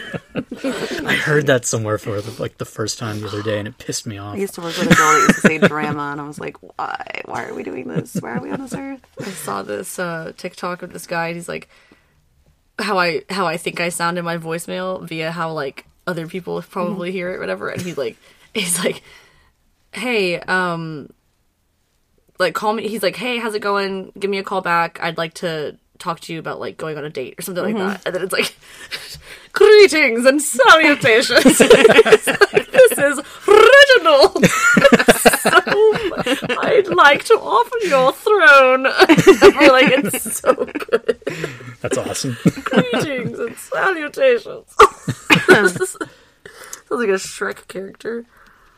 [0.63, 3.77] I heard that somewhere for the, like the first time the other day, and it
[3.79, 4.35] pissed me off.
[4.35, 6.39] I used to work with a girl that used to say drama, and I was
[6.39, 7.21] like, why?
[7.25, 8.15] Why are we doing this?
[8.15, 9.01] Why are we on this earth?
[9.19, 11.27] I saw this uh, TikTok of this guy.
[11.27, 11.69] And he's like,
[12.79, 16.61] how I how I think I sound in my voicemail via how like other people
[16.61, 17.69] probably hear it, whatever.
[17.69, 18.17] And he's like,
[18.53, 19.01] he's like,
[19.93, 21.09] hey, um,
[22.39, 22.87] like call me.
[22.87, 24.11] He's like, hey, how's it going?
[24.17, 24.99] Give me a call back.
[25.01, 27.77] I'd like to talk to you about like going on a date or something like
[27.77, 28.05] that.
[28.05, 28.55] And then it's like,
[29.53, 31.61] greetings and salutations.
[32.53, 34.45] Like, this is Reginald.
[34.45, 35.49] so,
[36.61, 38.83] I'd like to offer your throne.
[38.83, 41.19] We're like, it's so good.
[41.81, 42.37] That's awesome.
[42.63, 44.75] Greetings and salutations.
[45.47, 45.97] Sounds
[46.89, 48.25] like a Shrek character.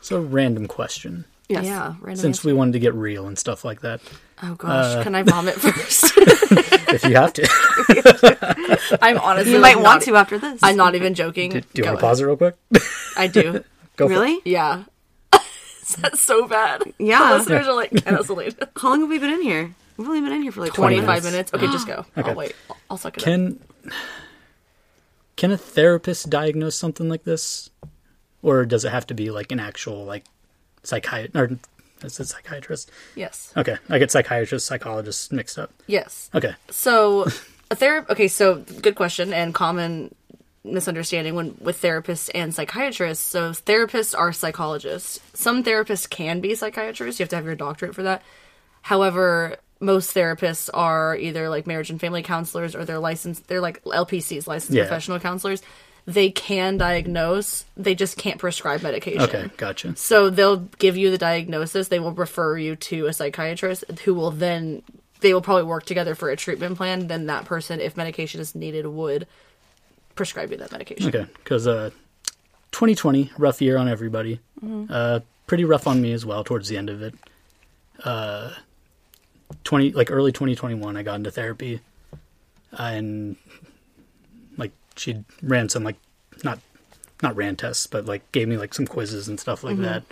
[0.06, 1.24] So, random question.
[1.48, 1.64] Yes.
[1.64, 2.48] Yeah, random Since answer.
[2.48, 4.00] we wanted to get real and stuff like that,
[4.42, 6.12] Oh gosh, uh, can I vomit first?
[6.16, 10.60] if you have to, I'm honestly You like, might want not- to after this.
[10.62, 11.50] I'm not even joking.
[11.50, 12.56] do you Go want to pause it real quick?
[13.16, 13.62] I do.
[13.96, 14.16] Go for it.
[14.16, 14.38] Really?
[14.44, 14.84] Yeah.
[15.82, 16.82] Is that so bad?
[16.98, 17.30] Yeah.
[17.32, 18.60] The listeners are like, cancel it.
[18.76, 19.72] How long have we been in here?
[19.96, 21.52] We've only been in here for like 20 20 25 minutes.
[21.52, 21.64] minutes.
[21.64, 22.04] Okay, just go.
[22.20, 22.30] Okay.
[22.30, 22.56] I'll wait.
[22.68, 23.24] I'll, I'll suck it up.
[23.24, 23.60] Can
[25.36, 27.70] can a therapist diagnose something like this,
[28.42, 30.24] or does it have to be like an actual like
[30.82, 31.58] psychiatrist or
[32.04, 32.90] is it psychiatrist?
[33.14, 33.52] Yes.
[33.56, 35.70] Okay, I get psychiatrist, psychologist mixed up.
[35.86, 36.30] Yes.
[36.34, 37.24] Okay, So,
[37.70, 38.10] a therapist.
[38.12, 40.14] Okay, so good question and common
[40.62, 43.24] misunderstanding when with therapists and psychiatrists.
[43.24, 45.20] So, therapists are psychologists.
[45.34, 47.18] Some therapists can be psychiatrists.
[47.18, 48.22] You have to have your doctorate for that.
[48.82, 53.46] However, most therapists are either like marriage and family counselors or they're licensed.
[53.48, 54.82] They're like LPCs, licensed Yeah.
[54.84, 55.62] professional counselors.
[56.06, 57.64] They can diagnose.
[57.76, 59.22] They just can't prescribe medication.
[59.22, 59.96] okay, gotcha.
[59.96, 61.88] So they'll give you the diagnosis.
[61.88, 64.82] They will refer you to a psychiatrist who will then
[65.20, 67.08] they will probably work together for a treatment plan.
[67.08, 69.26] Then that person, if medication is needed, would
[70.14, 71.08] prescribe you that medication.
[71.08, 71.90] Okay, because uh,
[72.72, 74.40] 2020 rough year on everybody.
[74.88, 77.14] Uh, pretty rough on me as well towards the end of it.
[78.04, 78.50] Uh,
[79.64, 80.96] twenty like early twenty twenty one.
[80.96, 81.80] I got into therapy,
[82.72, 83.36] and
[84.96, 85.96] she ran some like
[86.44, 86.58] not
[87.22, 89.84] not ran tests, but like gave me like some quizzes and stuff like mm-hmm.
[89.84, 90.02] that.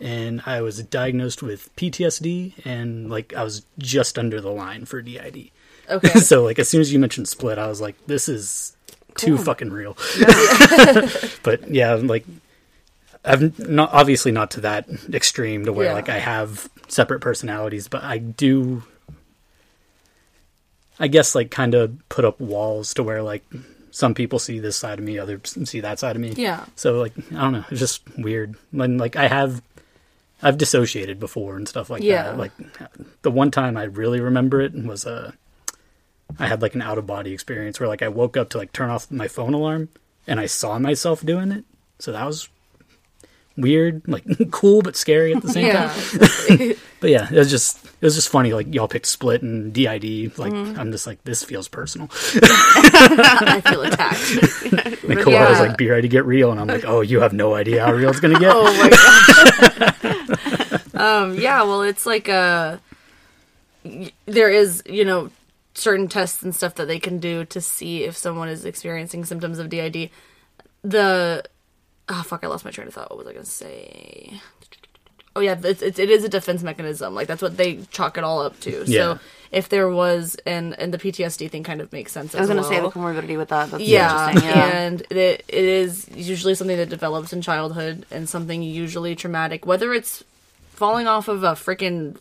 [0.00, 5.02] And I was diagnosed with PTSD, and like I was just under the line for
[5.02, 5.50] DID.
[5.90, 6.08] Okay.
[6.20, 8.76] so like as soon as you mentioned split, I was like, this is
[9.16, 9.96] too fucking real.
[11.42, 12.24] but yeah, like
[13.24, 15.94] I've not obviously not to that extreme to where Yeah.
[15.94, 18.84] like I have separate personalities, but I do
[21.00, 23.44] I guess like kind of put up walls to where like
[23.90, 26.32] some people see this side of me, others see that side of me.
[26.36, 26.64] Yeah.
[26.76, 28.56] So like I don't know, it's just weird.
[28.70, 29.62] When like I have
[30.42, 32.22] I've dissociated before and stuff like Yeah.
[32.24, 32.38] that.
[32.38, 32.52] Like
[33.22, 35.32] the one time I really remember it was uh
[36.38, 38.72] I had like an out of body experience where like I woke up to like
[38.72, 39.88] turn off my phone alarm
[40.26, 41.64] and I saw myself doing it.
[41.98, 42.48] So that was
[43.58, 46.74] weird, like cool but scary at the same time.
[47.00, 48.52] But yeah, it was just it was just funny.
[48.52, 50.36] Like y'all picked Split and DID.
[50.36, 50.80] Like Mm-hmm.
[50.80, 52.08] I'm just like this feels personal.
[52.12, 55.04] I feel attacked.
[55.04, 57.32] And Cole was like, "Be ready to get real," and I'm like, "Oh, you have
[57.32, 58.90] no idea how real it's gonna get." Oh my
[60.90, 60.94] god.
[61.00, 62.78] um, yeah, well, it's like uh
[63.84, 65.30] y there is, you know,
[65.74, 69.60] certain tests and stuff that they can do to see if someone is experiencing symptoms
[69.60, 70.10] of DID.
[70.82, 71.44] The
[72.08, 73.10] oh fuck, I lost my train of thought.
[73.10, 74.40] What was I gonna say?
[75.36, 77.14] Oh yeah, it's, it's, it is a defense mechanism.
[77.14, 78.84] Like that's what they chalk it all up to.
[78.86, 79.14] Yeah.
[79.14, 79.18] So
[79.52, 82.34] if there was, and and the PTSD thing kind of makes sense.
[82.34, 82.92] I was as going to say the well.
[82.92, 83.70] comorbidity with that.
[83.70, 84.50] That's Yeah, interesting.
[84.50, 84.78] Yeah.
[84.78, 89.94] and it, it is usually something that develops in childhood and something usually traumatic, whether
[89.94, 90.24] it's
[90.70, 92.16] falling off of a freaking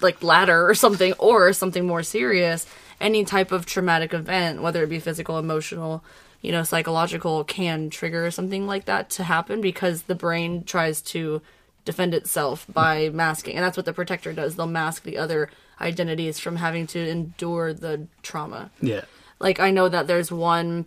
[0.00, 2.66] like ladder or something, or something more serious.
[3.00, 6.04] Any type of traumatic event, whether it be physical, emotional,
[6.40, 11.42] you know, psychological, can trigger something like that to happen because the brain tries to
[11.84, 14.56] defend itself by masking, and that's what the protector does.
[14.56, 15.50] They'll mask the other
[15.80, 19.02] identities from having to endure the trauma yeah,
[19.38, 20.84] like I know that there's one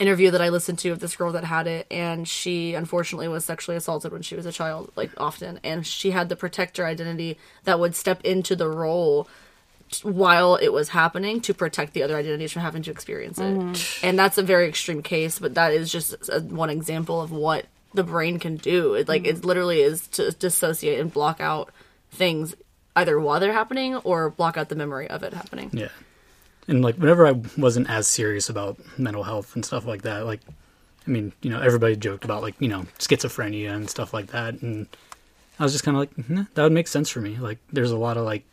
[0.00, 3.44] interview that I listened to of this girl that had it and she unfortunately was
[3.44, 7.38] sexually assaulted when she was a child like often and she had the protector identity
[7.62, 9.28] that would step into the role
[10.02, 13.54] while it was happening to protect the other identities from having to experience it.
[13.56, 14.06] Mm-hmm.
[14.06, 17.66] And that's a very extreme case but that is just a, one example of what
[17.92, 18.94] the brain can do.
[18.94, 19.46] It like it mm-hmm.
[19.46, 21.70] literally is to dissociate and block out
[22.10, 22.54] things
[22.96, 25.70] either while they're happening or block out the memory of it happening.
[25.72, 25.88] Yeah.
[26.66, 30.40] And like whenever I wasn't as serious about mental health and stuff like that, like
[31.06, 34.62] I mean, you know, everybody joked about like you know schizophrenia and stuff like that,
[34.62, 34.86] and
[35.58, 37.36] I was just kind of like, "Nah, that would make sense for me.
[37.36, 38.44] Like, there's a lot of like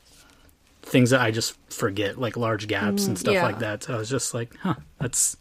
[0.81, 3.43] things that I just forget, like large gaps and mm, stuff yeah.
[3.43, 3.83] like that.
[3.83, 5.37] So I was just like, huh, that's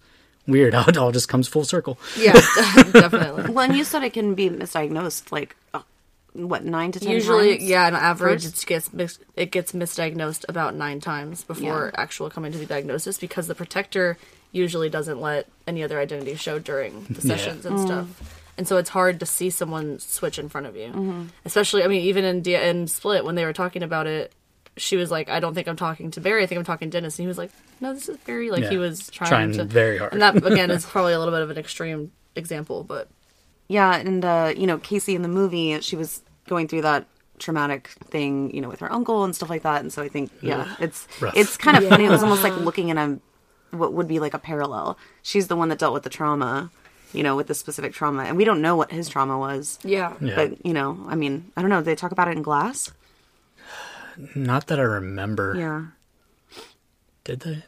[0.46, 1.98] weird how it all just comes full circle.
[2.18, 2.32] yeah
[2.92, 5.82] definitely Well, and you said it can be misdiagnosed, like uh,
[6.32, 7.68] what nine to ten Usually, times?
[7.68, 8.62] yeah, on average, First?
[8.62, 12.00] it gets mis- it gets misdiagnosed about nine times before Yeah.
[12.00, 14.16] actual coming to the diagnosis because the protector
[14.52, 17.86] usually doesn't let any other identity show during the sessions and mm.
[17.86, 18.36] stuff.
[18.58, 21.22] And so it's hard to see someone switch in front of you, mm-hmm.
[21.44, 21.82] especially.
[21.82, 24.32] I mean, even in D- in Split when they were talking about it,
[24.80, 26.42] she was like, "I don't think I'm talking to Barry.
[26.42, 28.64] I think I'm talking to Dennis." And he was like, "No, this is Barry." Like
[28.64, 30.12] he was trying, Trying to very hard.
[30.12, 33.08] And that again is probably a little bit of an extreme example, but
[33.68, 37.06] Yeah, and uh, you know, Casey in the movie, she was going through that
[37.38, 39.80] traumatic thing, you know, with her uncle and stuff like that.
[39.80, 41.36] And so I think, yeah, it's Rough.
[41.36, 42.04] it's kind of funny.
[42.04, 43.18] It was almost like looking at a
[43.70, 44.98] what would be like a parallel.
[45.22, 46.70] She's the one that dealt with the trauma,
[47.12, 49.78] you know, with the specific trauma, and we don't know what his trauma was.
[49.84, 50.34] yeah, Yeah.
[50.34, 51.80] But you know, I mean, I don't know.
[51.82, 52.92] They talk about it in Glass.
[54.34, 55.54] Not that I remember.
[55.56, 55.84] Yeah,
[57.24, 57.62] Did they?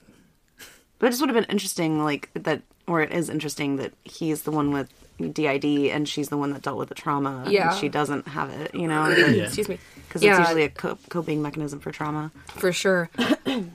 [0.99, 4.43] but it just would have been interesting, like that, or it is interesting that he's
[4.43, 4.89] the one with
[5.33, 7.43] DID and she's the one that dealt with the trauma.
[7.45, 7.73] and Yeah.
[7.75, 8.75] she doesn't have it.
[8.75, 9.45] You know, Yeah.
[9.45, 10.39] excuse me, because Yeah.
[10.41, 12.31] it's usually a co- coping mechanism for trauma.
[12.49, 13.09] for sure.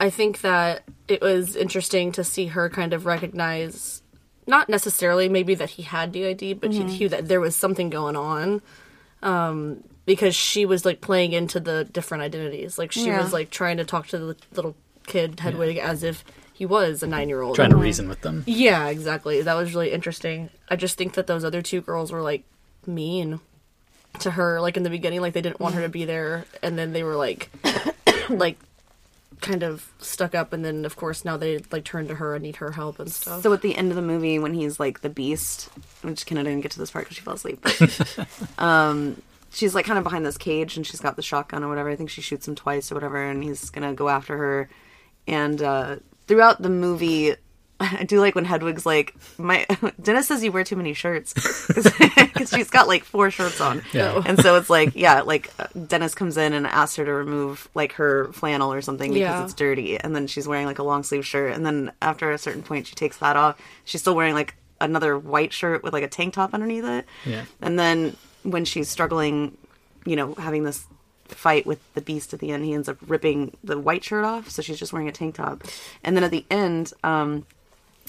[0.00, 4.02] I think that it was interesting to see her kind of recognize,
[4.46, 8.16] not necessarily maybe that he had DID, but he, he, that there was something going
[8.16, 8.60] on.
[9.22, 12.78] Um, because she was like playing into the different identities.
[12.78, 13.22] Like she Yeah.
[13.22, 14.74] was like trying to talk to the little
[15.06, 17.56] kid Hedwig as if he was a nine year old.
[17.56, 18.42] Trying to reason with them.
[18.46, 19.42] Yeah, exactly.
[19.42, 20.48] That was really interesting.
[20.70, 22.42] I just think that those other two girls were like
[22.86, 23.40] mean
[24.20, 26.78] to her, like in the beginning, like they didn't want her to be there, and
[26.78, 27.50] then they were like,
[28.30, 28.58] like,
[29.42, 32.42] kind of stuck up, and then of course now they like turn to her and
[32.42, 33.42] need her help and stuff.
[33.42, 35.68] So at the end of the movie, when he's like the beast,
[36.00, 37.60] which Kenna didn't get to this part because she fell asleep.
[37.62, 38.26] But,
[38.58, 41.88] um, she's like kind of behind this cage, and she's got the shotgun or whatever.
[41.90, 44.68] I think she shoots him twice or whatever, and he's gonna go after her.
[45.26, 47.34] And uh, throughout the movie,
[47.80, 49.66] I do like when Hedwig's like, my
[50.02, 51.32] Dennis says you wear too many shirts
[51.68, 54.20] because she's got like four shirts on, Yeah.
[54.26, 57.68] and so it's like, yeah, like uh, Dennis comes in and asks her to remove
[57.74, 59.44] like her flannel or something because Yeah.
[59.44, 62.38] it's dirty, and then she's wearing like a long sleeve shirt, and then after a
[62.38, 66.04] certain point she takes that off, she's still wearing like another white shirt with like
[66.04, 67.44] a tank top underneath it, Yeah.
[67.60, 68.16] and then
[68.50, 69.56] when she's struggling,
[70.04, 70.86] you know, having this
[71.26, 74.48] fight with the beast at the end, he ends up ripping the white shirt off,
[74.50, 75.64] so she's just wearing a tank top.
[76.02, 77.44] And then at the end, um,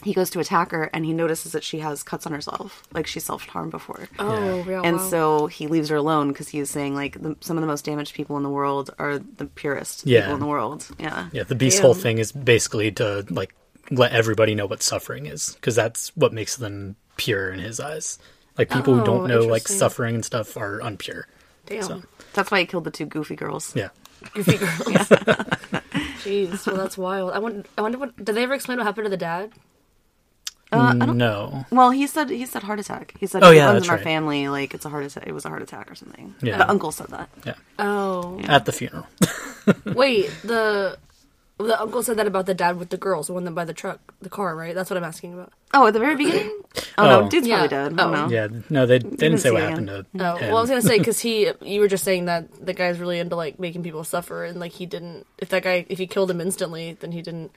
[0.03, 3.05] he goes to attack her and he notices that she has cuts on herself, like
[3.07, 4.07] she self harmed before.
[4.17, 4.81] Oh, yeah.
[4.83, 5.09] and wow.
[5.09, 7.83] so he leaves her alone because he is saying like the, some of the most
[7.83, 10.21] damaged people in the world are the purest Yeah.
[10.21, 10.87] people in the world.
[10.97, 11.27] Yeah.
[11.33, 11.85] Yeah, the beast's Damn.
[11.87, 13.53] whole thing is basically to like
[13.91, 18.19] let everybody know what suffering is because that's what makes them pure in his eyes.
[18.57, 21.23] Like people who Oh, don't know like suffering and stuff are unpure.
[21.65, 21.83] Damn.
[21.83, 22.01] So
[22.33, 23.75] That's why he killed the two goofy girls.
[23.75, 23.89] yeah,
[24.33, 24.77] Goofy girls.
[26.23, 27.31] Jeez, well that's wild.
[27.31, 29.51] I wonder, I wonder what did they ever explain what happened to the dad?
[30.71, 33.15] Uh, I don't no, Well, he said he said heart attack.
[33.19, 34.03] He said Oh, it yeah, runs that's in our right.
[34.03, 34.49] family.
[34.49, 35.23] Like it's a heart attack.
[35.25, 36.35] It was a heart attack or something.
[36.43, 36.57] Yeah.
[36.57, 37.29] the uncle said that.
[37.45, 39.07] yeah, Oh, at the funeral.
[39.85, 40.29] wait.
[40.43, 40.97] The
[41.59, 43.73] the uncle said that about the dad with the girls, the one that by the
[43.73, 44.73] truck, the car, right?
[44.73, 45.51] That's what I'm asking about.
[45.73, 46.49] Oh, at the very beginning.
[46.75, 47.21] Oh, Oh.
[47.21, 47.67] no, dude's Yeah.
[47.67, 47.99] probably dead.
[47.99, 48.11] Oh.
[48.11, 48.29] no.
[48.29, 50.05] yeah, no, they, they didn't say what it happened to.
[50.19, 50.47] Oh, him.
[50.49, 53.19] well, I was gonna say because he, you were just saying that the guy's really
[53.19, 55.27] into like making people suffer, and like he didn't.
[55.37, 57.51] If that guy, if he killed him instantly, then he didn't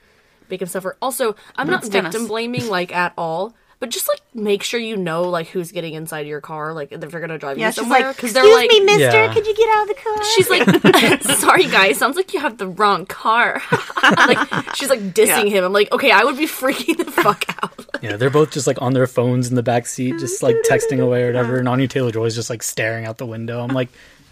[0.49, 0.97] make him suffer.
[1.01, 5.23] Also, I'm not victim blaming like at all, but just like make sure you know
[5.23, 7.99] like who's getting inside your car, like if they're gonna drive Yeah, you she's somewhere,
[8.07, 8.69] like, because excuse they're like.
[8.69, 9.33] me, mister, Yeah.
[9.33, 10.23] could you get out of the car?
[10.35, 13.61] She's like, sorry guys, sounds like you have the wrong car.
[14.01, 15.57] like she's like dissing Yeah.
[15.57, 15.63] him.
[15.65, 17.85] I'm like, okay, I would be freaking the fuck out.
[18.01, 21.01] Yeah, they're both just like on their phones in the back seat, just like texting
[21.01, 21.59] away or whatever.
[21.59, 23.61] And Anya Taylor Joy is just like staring out the window.
[23.61, 23.89] I'm like,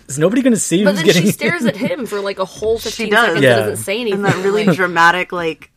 [0.07, 1.21] is nobody going to see But who's then getting?
[1.23, 3.25] she stares at him for like a whole 15 does.
[3.25, 3.57] seconds Yeah.
[3.57, 4.13] and doesn't say anything.
[4.13, 5.70] and that really dramatic, like,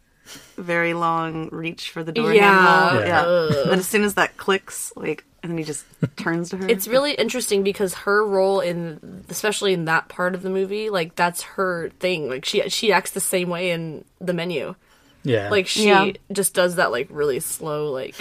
[0.56, 2.90] very long reach for the door Yeah.
[2.92, 3.06] handle.
[3.06, 3.48] Yeah.
[3.56, 3.64] Yeah.
[3.70, 5.84] But as soon as that clicks, like, and then he just
[6.16, 6.66] turns to her.
[6.68, 11.14] it's really interesting because her role in especially in that part of the movie like
[11.16, 14.74] that's her thing like she she acts the same way in the menu
[15.22, 16.12] yeah, like she Yeah.
[16.32, 18.14] just does that like really slow like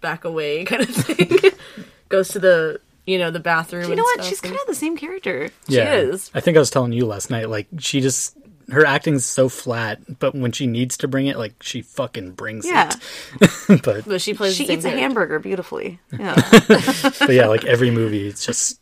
[0.00, 1.52] back away kind of thing
[2.08, 4.14] goes to the you know the bathroom you and know what?
[4.20, 5.50] stuff She's kind of the same character.
[5.68, 5.94] yeah.
[5.94, 6.30] is.
[6.34, 7.48] I think I was telling you last night.
[7.48, 8.36] Like she just
[8.72, 12.66] her acting's so flat, but when she needs to bring it, like she fucking brings
[12.66, 12.92] Yeah.
[13.40, 13.82] it.
[13.82, 15.98] but but she plays She the same eats a hamburger beautifully.
[16.18, 16.34] Yeah.
[16.68, 18.80] but yeah, like every movie, it's just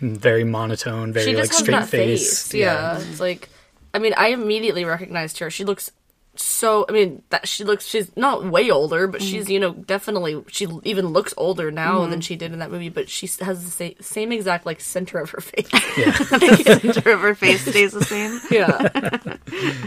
[0.00, 2.42] very monotone, very she like just has straight that face.
[2.48, 2.54] face.
[2.54, 2.98] Yeah.
[2.98, 3.48] it's like
[3.94, 5.50] I mean, I immediately recognized her.
[5.50, 5.90] She looks
[6.34, 6.86] so.
[6.88, 7.86] I mean, that she looks.
[7.86, 9.52] She's not way older, but she's mm-hmm.
[9.52, 10.42] you know definitely.
[10.48, 12.20] She even looks older now than mm-hmm.
[12.20, 12.88] she did in that movie.
[12.88, 15.68] But she has the same, same exact like center of her face.
[15.96, 16.12] yeah.
[16.78, 18.40] center of her face stays the same.
[18.50, 18.88] yeah.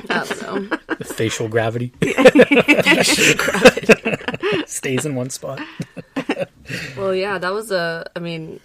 [0.10, 0.77] I don't know.
[0.97, 1.93] The facial gravity
[4.67, 5.62] stays in one spot.
[6.97, 8.10] Well, yeah, that was a.
[8.15, 8.60] I mean.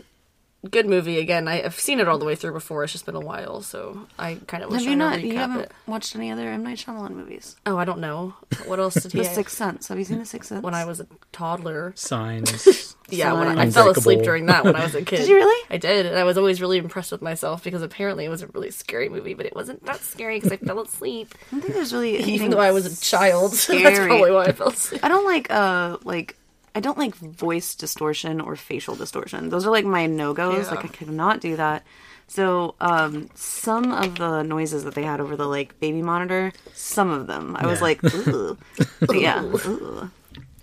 [0.71, 1.49] Good movie again.
[1.49, 2.85] I, I've seen it all the way through before.
[2.85, 5.23] It's just been a while, so I kind of was Have you trying not?
[5.23, 5.73] You haven't it.
[5.87, 7.57] watched any other M Night Shyamalan movies?
[7.65, 8.35] Oh, I don't know.
[8.67, 9.19] What else did he?
[9.21, 9.89] The Sixth Sense.
[9.89, 10.63] Have you seen The Sixth Sense?
[10.63, 11.93] when I was a toddler.
[11.97, 12.95] Signs.
[13.13, 15.17] Yeah, when I, I fell asleep during that when I was a kid.
[15.17, 15.67] Did you really?
[15.69, 18.47] I did, and I was always really impressed with myself because apparently it was a
[18.47, 21.35] really scary movie, but it wasn't that scary because I fell asleep.
[21.35, 23.67] I don't think there's really Even though I was a child, that's
[23.99, 25.05] probably why I fell asleep.
[25.05, 26.37] I don't like uh like
[26.75, 29.49] I don't like voice distortion or facial distortion.
[29.49, 30.67] Those are like my no goes.
[30.67, 30.75] Yeah.
[30.75, 31.85] Like I cannot do that.
[32.29, 37.11] So um some of the noises that they had over the like baby monitor, some
[37.11, 38.57] of them I was like, ooh,
[39.13, 39.43] yeah.
[39.43, 40.11] Ooh.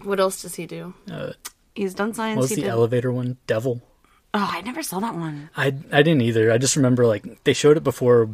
[0.04, 0.94] What else does he do?
[1.76, 2.38] He's done science.
[2.38, 3.38] What was he the did- elevator one?
[3.48, 3.82] Devil.
[4.34, 5.50] Oh, I never saw that one.
[5.58, 6.52] I I didn't either.
[6.52, 8.30] I just remember like they showed it before.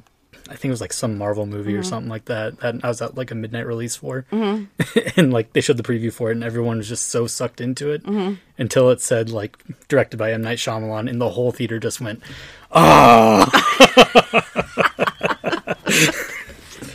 [0.49, 1.79] I think it was like some Marvel movie Mm-hmm.
[1.79, 2.59] or something like that.
[2.59, 6.11] That I was at like a midnight release for, and like they showed the preview
[6.11, 8.33] for it, and everyone was just so sucked into it Mm-hmm.
[8.57, 12.21] until it said like directed by M Night Shyamalan, and the whole theater just went,
[12.71, 13.45] oh.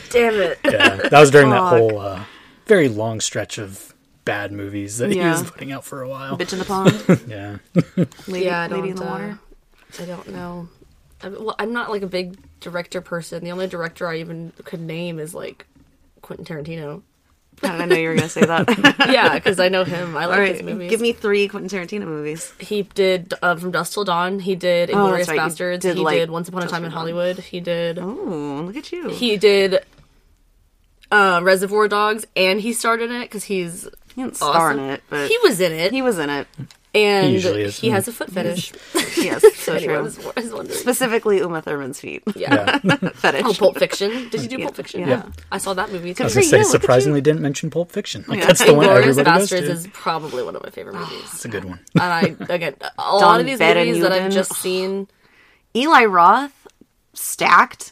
[0.09, 0.59] Damn it!
[0.65, 0.95] yeah.
[0.95, 2.23] That was during that whole uh,
[2.65, 3.93] very long stretch of
[4.25, 6.37] bad movies that he was putting out for a while.
[6.37, 6.93] Bitch in the pond.
[7.27, 7.57] Yeah,
[8.27, 8.79] Lady, yeah, I don't.
[8.81, 9.39] Lady in the uh, water.
[9.99, 10.67] I don't know.
[11.21, 13.43] I, well, I'm not like a big director person.
[13.43, 15.65] The only director I even could name is like
[16.21, 17.01] Quentin Tarantino.
[17.61, 19.05] How did I know you were gonna say that?
[19.11, 20.15] yeah, because I know him.
[20.15, 20.89] I like All his movies.
[20.89, 22.53] give me three Quentin Tarantino movies.
[22.59, 24.39] He did uh, From Dusk Till Dawn.
[24.39, 25.81] He did Oh, Inglorious that's right, Bastards.
[25.81, 26.99] did he like did Once Upon a Time in Till Dawn.
[26.99, 27.39] Hollywood.
[27.39, 27.99] He did.
[27.99, 29.09] Oh, look at you.
[29.09, 29.79] He did
[31.11, 33.83] uh, Reservoir Dogs, and he starred in it because he's
[34.15, 35.91] He didn't star in it, but he was in it.
[35.91, 36.47] he was in it.
[36.95, 37.79] And He he, usually is.
[37.81, 38.73] has a foot fetish.
[39.17, 40.31] Yes, so Anyone true.
[40.37, 40.77] is, is wondering.
[40.77, 42.23] Specifically, Uma Thurman's feet.
[42.35, 42.79] Yeah.
[42.83, 42.95] Yeah.
[43.15, 43.41] Fetish.
[43.43, 44.29] Oh, Pulp Fiction.
[44.29, 45.01] Did you do Pulp Fiction?
[45.01, 45.29] Yeah.
[45.51, 46.23] I saw that movie too.
[46.23, 48.23] I was gonna say you, surprisingly didn't mention Pulp Fiction.
[48.27, 48.47] Like Yeah.
[48.47, 49.71] that's the one Inglourious everybody goes Bastards to.
[49.73, 51.33] is probably one of my favorite ah, movies.
[51.33, 51.79] It's a good one.
[51.95, 52.21] and I
[52.53, 54.35] again a lot of these Bed and movies that I've Newton.
[54.37, 55.07] just seen.
[55.75, 56.67] Eli Roth,
[57.13, 57.91] stacked.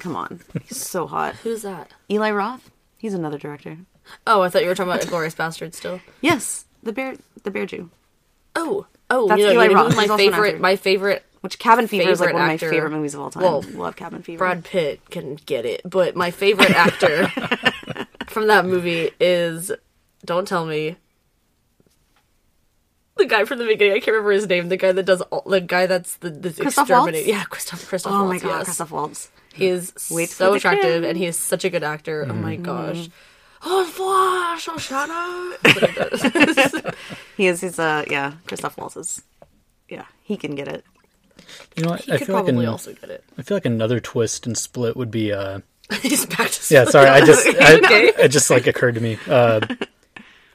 [0.00, 1.36] Come on, he's so hot.
[1.36, 1.92] Who's that?
[2.10, 2.70] Eli Roth.
[2.98, 3.78] He's another director.
[4.26, 6.00] Oh, I thought you were talking about Glorious Bastards still.
[6.20, 7.90] Yes, the bear, the bear Jew.
[8.56, 9.94] Oh, oh, That's you know, Eli Roth.
[9.96, 10.60] my favorite.
[10.60, 11.22] My favorite.
[11.42, 12.66] Which Cabin Fever is like one actor.
[12.66, 13.42] of my favorite movies of all time.
[13.44, 14.38] Well, Love Cabin Fever.
[14.38, 17.28] Brad Pitt can get it, but my favorite actor
[18.26, 19.70] from that movie is
[20.24, 20.96] don't tell me
[23.16, 23.92] the guy from the beginning.
[23.94, 24.68] I can't remember his name.
[24.68, 27.14] The guy that does all, the guy that's the, the Christoph exterminate.
[27.26, 27.28] Waltz?
[27.28, 27.88] Yeah, Christoph.
[27.88, 28.12] Christoph.
[28.12, 28.64] Oh my Waltz, god, yes.
[28.64, 29.30] Christoph Waltz.
[29.54, 31.04] He is Wait so attractive, kid.
[31.04, 32.26] and he is such a good actor.
[32.28, 32.62] Oh my Mm-hmm.
[32.64, 33.08] gosh.
[33.08, 33.12] Oh,
[33.66, 34.68] Flash!
[34.68, 35.66] Oh, shut up!
[37.36, 37.60] He does.
[37.60, 37.60] Is.
[37.60, 38.32] He's uh yeah.
[38.46, 39.22] Christoph Waltz is.
[39.88, 40.84] Yeah, he can get it.
[41.76, 42.00] You know what?
[42.02, 43.24] He I could feel like probably an, also get it.
[43.38, 45.60] I feel like another twist and split would be uh
[46.00, 48.12] He's back to yeah, sorry, I just I, Okay.
[48.18, 49.18] it just like occurred to me.
[49.28, 49.60] Uh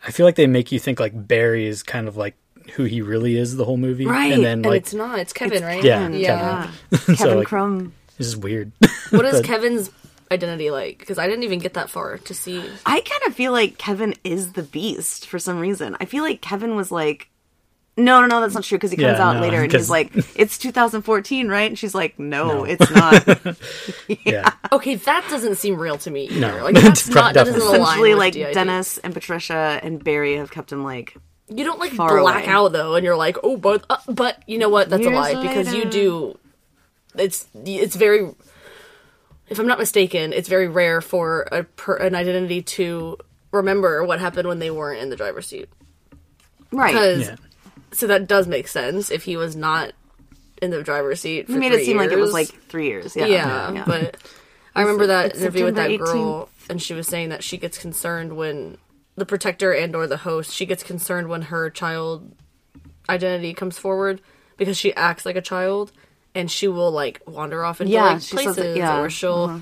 [0.06, 2.36] I feel like they make you think like Barry is kind of like
[2.74, 4.06] who he really is the whole movie.
[4.06, 5.20] right, And then like it's not.
[5.20, 5.84] It's Kevin, right?
[5.84, 6.72] Yeah, yeah.
[6.92, 7.16] Kevin.
[7.18, 7.94] Kevin like- Crumb.
[8.18, 8.72] this is weird.
[9.12, 9.90] What is But- Kevin's
[10.32, 11.00] identity like?
[11.00, 12.60] Because I didn't even get that far to see.
[12.86, 15.96] I kind of feel like Kevin is the beast for some reason.
[16.00, 17.28] I feel like Kevin was like,
[17.98, 19.82] no, no, no, that's not true because he comes Yeah, out no, later and 'cause-
[19.82, 21.70] he's like, it's 2014, right?
[21.70, 22.64] And she's like, no, No.
[22.64, 23.58] it's not.
[24.26, 24.54] yeah.
[24.72, 26.40] Okay, that doesn't seem real to me either.
[26.58, 26.64] No.
[26.64, 27.82] Like that's not that doesn't Definitely.
[27.82, 28.54] Essentially, like DID.
[28.54, 31.18] Dennis and Patricia and Barry have kept him like,
[31.50, 32.54] You don't like far black away.
[32.54, 34.90] out though, and you're like, oh, but uh, but you know what?
[34.90, 36.38] That's Years a lie because you do.
[37.16, 38.30] It's it's very.
[39.52, 43.18] If I'm not mistaken, it's very rare for a per, an identity to
[43.52, 45.68] remember what happened when they weren't in the driver's seat.
[46.72, 46.94] right.
[46.94, 47.36] Because Yeah.
[47.92, 49.92] so that does make sense if he was not
[50.62, 51.48] in the driver's seat.
[51.48, 53.14] For He made three it seem like it was like three years.
[53.16, 53.26] Yeah.
[53.26, 53.84] Yeah, yeah.
[53.86, 54.16] but
[54.74, 57.58] I remember that it's interview with that September girl, and she was saying that she
[57.58, 58.78] gets concerned when
[59.18, 62.32] the protector and or the host she gets concerned when her child
[63.10, 64.22] identity comes forward
[64.56, 65.92] because she acts like a child
[66.36, 69.10] and she will like wander off into Yeah, like she says places that- yeah, or
[69.10, 69.62] she'll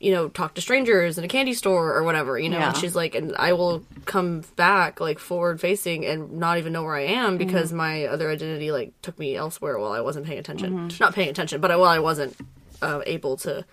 [0.00, 2.94] you know talk to strangers in a candy store or whatever you know and she's
[2.94, 7.02] like and i will come back like forward facing and not even know where i
[7.04, 7.76] am because Mm-hmm.
[7.78, 10.96] my other identity like took me elsewhere while i wasn't paying attention Mm-hmm.
[11.02, 12.36] not paying attention but while i wasn't
[12.82, 13.64] uh, able to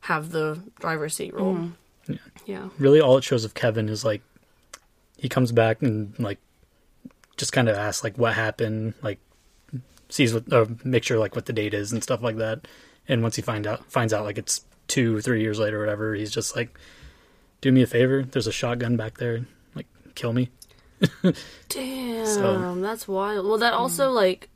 [0.00, 2.14] have the driver's seat role Mm-hmm.
[2.46, 4.22] yeah Really all it shows of Kevin is like
[5.18, 6.38] he comes back and like
[7.36, 9.18] just kind of asks like what happened, like
[10.08, 12.66] sees what uh, make sure like what the date is and stuff like that.
[13.08, 16.14] And once he find out finds out like it's two, three years later or whatever,
[16.14, 16.76] he's just like,
[17.60, 20.50] Do me a favor, there's a shotgun back there, like kill me.
[21.68, 24.48] damn So- that's wild well that also like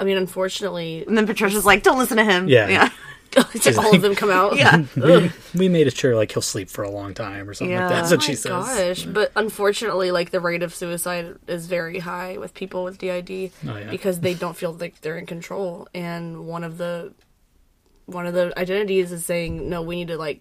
[0.00, 2.48] i mean unfortunately And then Patricia's like, don't listen to him.
[2.48, 2.68] Yeah.
[2.68, 2.90] Yeah.
[3.54, 4.84] it's like all of them come out Yeah.
[4.96, 7.88] we, we made it sure like he'll sleep for a long time or something like
[7.88, 8.08] that.
[8.08, 8.34] That's what oh she my
[8.64, 9.04] says.
[9.04, 13.28] gosh but unfortunately like the rate of suicide is very high with people with did
[13.66, 13.90] Oh, yeah.
[13.90, 17.12] because they don't feel like they're in control and one of the
[18.06, 20.40] one of the identities is saying no we need to like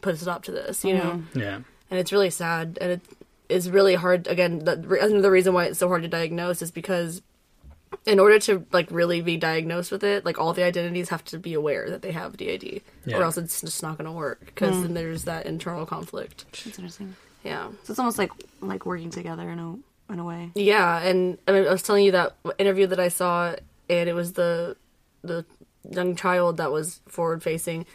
[0.00, 1.02] put a stop to this you know
[1.34, 1.38] mm-hmm.
[1.38, 1.54] Yeah.
[1.90, 3.00] and it's really sad and it
[3.48, 4.72] is really hard again the,
[5.02, 7.20] another reason why it's so hard to diagnose is because
[8.06, 11.38] in order to like really be diagnosed with it like all the identities have to
[11.38, 12.62] be aware that they have did
[13.04, 13.18] Yeah.
[13.18, 14.94] or else it's just not going to work because then mm.
[14.94, 16.44] there's that internal conflict.
[16.64, 17.16] That's interesting.
[17.42, 17.68] yeah.
[17.84, 18.30] So it's almost like
[18.60, 20.50] like working together in a in a way.
[20.54, 23.56] yeah and I, mean, I was telling you that interview that i saw
[23.88, 24.76] and it was the
[25.22, 25.46] the
[25.90, 27.86] young child that was forward facing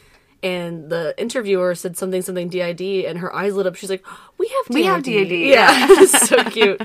[0.42, 3.76] and the interviewer said something something did and her eyes lit up.
[3.76, 4.06] She's like
[4.38, 5.88] we have did We have DID, yeah.
[5.90, 6.82] It's so cute.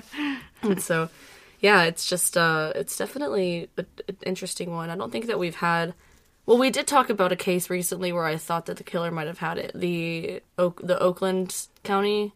[0.62, 1.08] And so
[1.68, 3.86] yeah it's just uh it's definitely an
[4.32, 5.94] interesting one i don't think that we've had
[6.46, 9.26] well we did talk about a case recently where i thought that the killer might
[9.32, 11.48] have had it the oak the oakland
[11.82, 12.32] county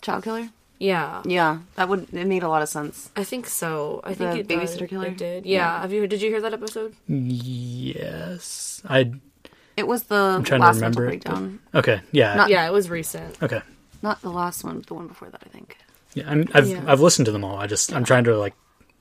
[0.00, 0.46] Child killer?
[0.78, 1.52] yeah Yeah.
[1.76, 3.10] That would it made a lot of sense.
[3.16, 4.00] I think so.
[4.04, 4.90] I think it babysitter did.
[4.90, 5.08] killer?
[5.08, 5.40] It did.
[5.44, 5.80] Yeah.
[5.82, 6.06] Have you?
[6.06, 6.94] Did you hear that episode?
[7.08, 8.80] Yes.
[8.88, 9.10] I
[9.76, 11.58] It was the I'm trying to remember mental it, but- breakdown.
[11.74, 12.00] okay.
[12.12, 12.34] Yeah.
[12.34, 13.42] Not- Yeah, it was recent.
[13.42, 13.60] okay.
[14.02, 15.76] Not the last one, but the one before that, I think.
[16.14, 16.84] Yeah, I'm, I've Yeah.
[16.86, 17.56] I've listened to them all.
[17.58, 18.54] I just I'm trying to like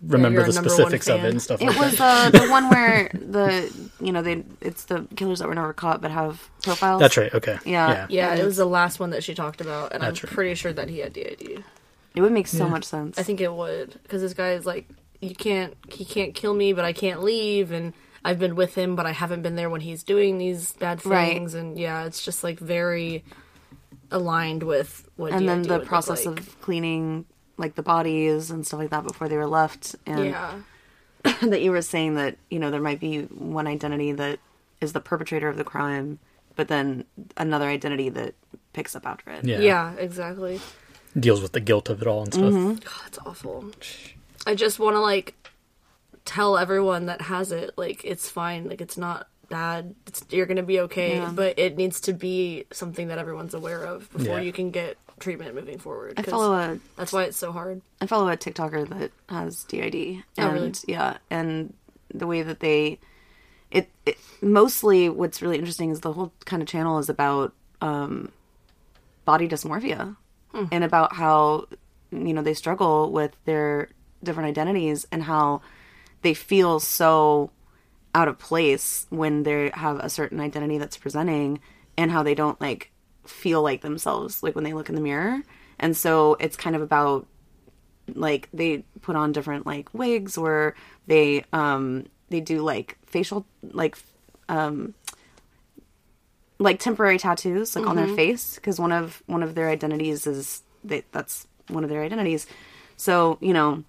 [0.03, 2.35] remember you're the specifics of it and stuff It like was that.
[2.35, 6.01] uh, the one where the you know they it's the killers that were never caught
[6.01, 6.99] but have profiles.
[6.99, 7.33] That's right.
[7.33, 7.57] Okay.
[7.65, 7.89] Yeah.
[7.89, 8.07] Yeah.
[8.09, 10.33] Yeah, it was the last one that she talked about, and That's I'm right.
[10.35, 11.63] pretty sure that he had DID.
[12.15, 12.71] It would make so Yeah.
[12.71, 13.17] much sense.
[13.17, 14.87] I think it would because this guy is like,
[15.21, 17.93] you can't, he can't kill me, but I can't leave, and
[18.25, 21.33] I've been with him, but I haven't been there when he's doing these bad Right.
[21.33, 23.23] things, and yeah, it's just like very
[24.11, 25.31] aligned with what.
[25.33, 26.39] and then DID the process like.
[26.39, 27.25] of cleaning
[27.57, 30.53] like the bodies and stuff like that before they were left, and Yeah.
[31.41, 34.39] that you were saying that you know there might be one identity that
[34.81, 36.19] is the perpetrator of the crime,
[36.55, 37.03] but then
[37.35, 38.35] another identity that
[38.73, 39.43] picks up after it.
[39.43, 39.59] Yeah.
[39.59, 40.59] Yeah, exactly.
[41.19, 42.53] Deals with the guilt of it all and stuff.
[42.53, 42.69] Mm-hmm.
[42.73, 43.71] God, that's awful.
[44.45, 45.33] I just want to like
[46.25, 49.95] tell everyone that has it like it's fine, like it's not bad.
[50.07, 51.31] It's, you're gonna be okay, Yeah.
[51.33, 54.41] but it needs to be something that everyone's aware of before Yeah.
[54.45, 56.13] you can get treatment moving forward.
[56.17, 57.81] I 'cause follow a That's why it's so hard.
[58.01, 60.71] I follow a TikToker that has DID, Oh, and really?
[60.87, 61.73] yeah, and
[62.13, 62.99] the way that they,
[63.71, 68.31] it, it mostly what's really interesting is the whole kind of channel is about um,
[69.25, 70.15] body dysmorphia,
[70.53, 70.65] Hmm.
[70.71, 71.65] and about how
[72.11, 73.89] you know they struggle with their
[74.23, 75.61] different identities and how
[76.21, 77.51] they feel so
[78.17, 81.59] out of place when they have a certain identity that's presenting
[81.97, 82.91] and how they don't like
[83.27, 85.43] feel like themselves like when they look in the mirror.
[85.77, 87.27] And so it's kind of about
[88.15, 90.73] like they put on different like wigs or
[91.05, 93.95] they um they do like facial like
[94.49, 94.95] um
[96.57, 100.63] like temporary tattoos like on their face because one of one of their identities is
[100.83, 102.47] they, that's one of their identities.
[102.95, 103.83] So you know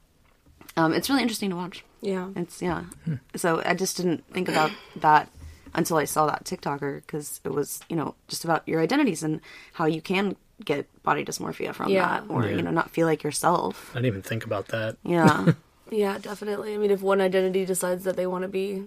[0.78, 2.28] um it's really interesting to watch Yeah.
[2.36, 2.84] it's yeah.
[3.36, 5.28] So I just didn't think about that
[5.74, 9.40] until I saw that TikToker because it was you know just about your identities and
[9.74, 12.08] how you can get body dysmorphia from Yeah.
[12.20, 12.56] that or Yeah.
[12.56, 13.90] you know not feel like yourself.
[13.92, 14.96] I didn't even think about that.
[15.04, 15.52] Yeah.
[15.90, 16.74] Yeah, definitely.
[16.74, 18.84] I mean, if one identity decides that they want to be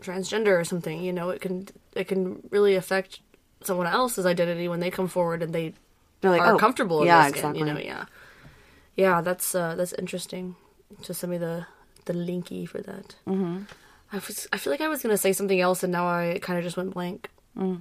[0.00, 3.18] transgender or something, you know, it can it can really affect
[3.64, 5.74] someone else's identity when they come forward and they
[6.20, 7.58] They're like are oh, comfortable in Yeah, their skin, exactly.
[7.60, 8.04] you know, yeah.
[8.96, 10.54] Yeah, that's uh that's interesting.
[11.02, 11.66] Just send me the
[12.06, 13.14] the linky for that.
[13.26, 13.62] Mm-hmm.
[14.12, 16.58] I was, I feel like I was gonna say something else and now I kind
[16.58, 17.30] of just went blank.
[17.58, 17.80] Mm.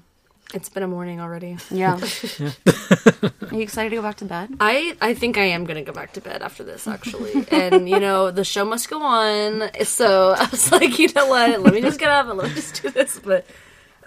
[0.53, 1.57] It's been a morning already.
[1.71, 1.99] Yeah.
[2.43, 4.55] Are you excited to go back to bed?
[4.59, 7.99] I I think I am gonna go back to bed after this actually, and you
[7.99, 9.69] know the show must go on.
[9.83, 11.61] So I was like, you know what?
[11.61, 13.19] Let me just get up and let me just do this.
[13.19, 13.45] But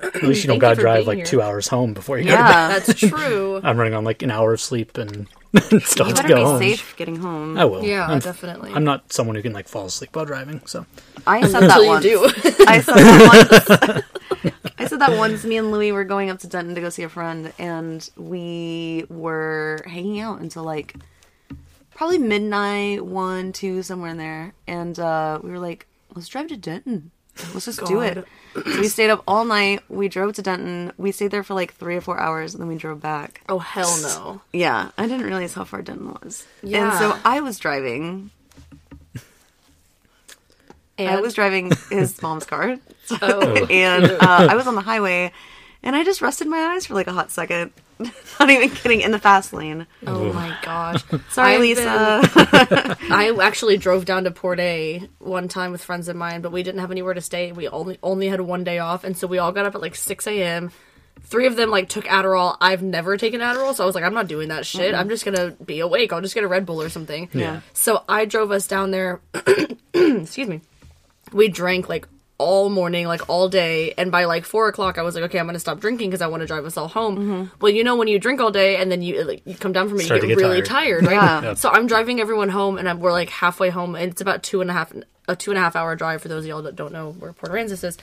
[0.03, 1.27] At least you don't gotta drive like here.
[1.27, 2.43] two hours home before you go to bed.
[2.43, 2.69] Yeah.
[2.79, 3.61] that's true.
[3.63, 5.27] I'm running on like an hour of sleep and
[5.81, 6.59] still you to better go be home.
[6.59, 7.57] safe getting home.
[7.59, 7.85] I will.
[7.85, 8.73] Yeah, I'm, definitely.
[8.73, 10.85] I'm not someone who can like fall asleep while driving, so
[11.27, 12.05] I said that Until you once.
[12.05, 12.25] do.
[12.67, 14.05] I said that
[14.43, 14.63] once.
[14.79, 15.45] I said that once.
[15.45, 19.07] Me and Louie were going up to Denton to go see a friend, and we
[19.09, 20.95] were hanging out until like
[21.95, 24.53] probably midnight, one, two, somewhere in there.
[24.67, 27.11] And uh, we were like, "Let's drive to Denton.
[27.53, 28.25] Let's just do it."
[28.55, 29.83] So we stayed up all night.
[29.89, 30.93] We drove to Denton.
[30.97, 33.43] We stayed there for like three or four hours, and then we drove back.
[33.49, 34.41] oh hell no!
[34.53, 36.47] Yeah, I didn't realize how far Denton was.
[36.63, 36.91] Yeah.
[36.91, 38.31] And so I was driving.
[40.99, 42.79] And I was driving his mom's car
[43.11, 45.33] oh, and uh, I was on the highway,
[45.83, 47.73] and I just rested my eyes for like a hot second.
[48.41, 49.87] Not even kidding, in the fast lane.
[50.07, 51.03] oh my gosh!
[51.31, 52.21] Sorry, I've Lisa.
[52.35, 56.53] been- I actually drove down to Port A one time with friends of mine, but
[56.53, 57.53] we didn't have anywhere to stay.
[57.53, 59.95] We only only had one day off, and so we all got up at like
[59.95, 60.71] six a.m.
[61.23, 62.59] Three of them like took Adderall.
[62.61, 64.95] I've never taken Adderall, so I was like, I'm not doing that shit.
[64.95, 66.13] I'm just gonna be awake.
[66.13, 67.31] I'll just get a Red Bull or something.
[67.33, 67.61] Yeah.
[67.73, 69.21] So I drove us down there.
[69.95, 70.61] excuse me.
[71.33, 72.07] We drank like
[72.39, 75.47] all morning, like all day, and by like four o'clock, I was like, okay, I'm
[75.47, 77.51] gonna stop drinking because I want to drive us all home.
[77.61, 79.89] Well, you know, when you drink all day and then you like you come down
[79.89, 81.05] from it, Start you to get, get really tired.
[81.05, 81.13] tired, right?
[81.43, 81.43] Yeah.
[81.51, 81.59] Yep.
[81.59, 84.61] So I'm driving everyone home, and I'm, we're like halfway home, and it's about two
[84.61, 84.93] and a half
[85.29, 87.33] a two and a half hour drive for those of y'all that don't know where
[87.33, 87.97] Port Aransas is.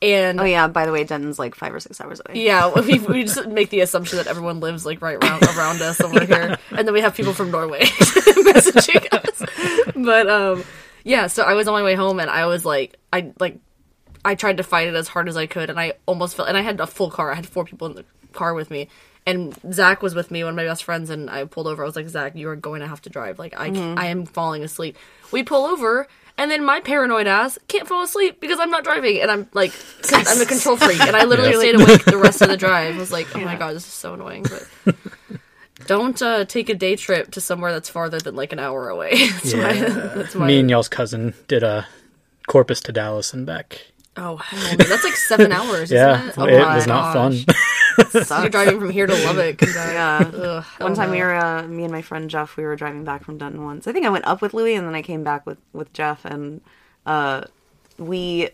[0.00, 2.44] And oh yeah, by the way, Denton's like five or six hours away.
[2.44, 6.00] yeah, we, we just make the assumption that everyone lives like right around around us
[6.00, 9.94] over here, and then we have people from Norway messaging us.
[9.96, 10.62] But um,
[11.04, 13.58] yeah, so I was on my way home, and I was like, I like,
[14.28, 16.44] I tried to fight it as hard as I could, and I almost fell.
[16.46, 17.32] and I had a full car.
[17.32, 18.88] I had four people in the car with me,
[19.26, 21.82] and Zach was with me, one of my best friends, and I pulled over.
[21.82, 23.38] I was like, Zach, you are going to have to drive.
[23.38, 23.66] Like, I,
[23.96, 24.96] I am falling asleep.
[25.32, 26.06] We pull over.
[26.40, 29.72] And then my paranoid ass can't fall asleep because I'm not driving, and I'm like,
[30.12, 31.58] I'm a control freak, and I literally Yeah.
[31.58, 32.94] stayed awake the rest of the drive.
[32.94, 34.44] I was like, oh my god, this is so annoying.
[34.84, 34.94] But
[35.86, 39.28] don't uh, take a day trip to somewhere that's farther than like an hour away.
[39.30, 40.46] that's my, that's my.
[40.46, 41.86] me and y'all's cousin did a
[42.46, 43.80] Corpus to Dallas and back.
[44.18, 45.90] Oh hell, that's like seven hours.
[45.90, 46.52] Yeah, isn't it?
[46.52, 47.44] it Oh my was not gosh.
[48.26, 48.40] fun.
[48.42, 49.62] You're driving from here to Lubbock.
[49.62, 49.70] and.
[49.74, 50.18] Yeah.
[50.34, 51.16] Ugh, One time no.
[51.16, 53.86] we were, uh, me and my friend Jeff, we were driving back from Denton once.
[53.88, 56.24] I think I went up with Louie and then I came back with, with Jeff
[56.24, 56.60] and
[57.06, 57.44] uh,
[57.98, 58.50] we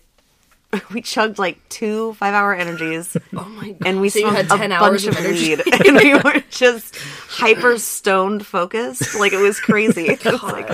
[0.93, 3.87] we chugged like two five hour energies Oh my god.
[3.87, 5.57] and we so smoked a 10 bunch hours of of energy.
[5.57, 6.97] weed and we were just
[7.29, 9.15] hyper stoned focused.
[9.19, 10.07] Like it was crazy.
[10.09, 10.71] It was like,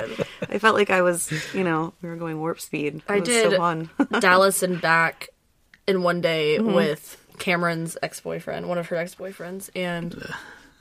[0.49, 2.95] I felt like I was, you know, we were going warp speed.
[2.97, 3.89] It I was did so fun.
[4.19, 5.29] Dallas and back
[5.87, 6.73] in one day Mm-hmm.
[6.73, 10.13] with Cameron's ex boyfriend, one of her ex boyfriends, and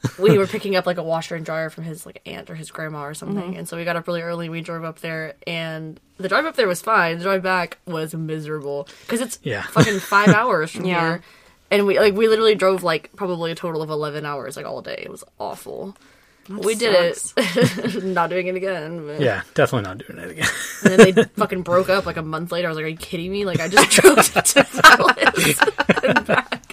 [0.19, 2.71] we were picking up like a washer and dryer from his like aunt or his
[2.71, 3.59] grandma or something, mm-hmm.
[3.59, 4.49] and so we got up really early.
[4.49, 7.19] We drove up there, and the drive up there was fine.
[7.19, 9.63] The drive back was miserable because it's Yeah.
[9.71, 11.01] fucking five hours from Yeah.
[11.01, 11.23] here,
[11.71, 14.81] and we like we literally drove like probably a total of eleven hours like all
[14.83, 15.03] day.
[15.05, 15.97] It was awful.
[16.59, 19.07] We did it, not doing it again.
[19.07, 19.21] But.
[19.21, 20.49] Yeah, definitely not doing it again.
[20.85, 22.69] And then they fucking broke up like a month later.
[22.69, 23.45] I was like, "Are you kidding me?
[23.45, 25.61] Like I just drove to Dallas
[26.03, 26.67] and back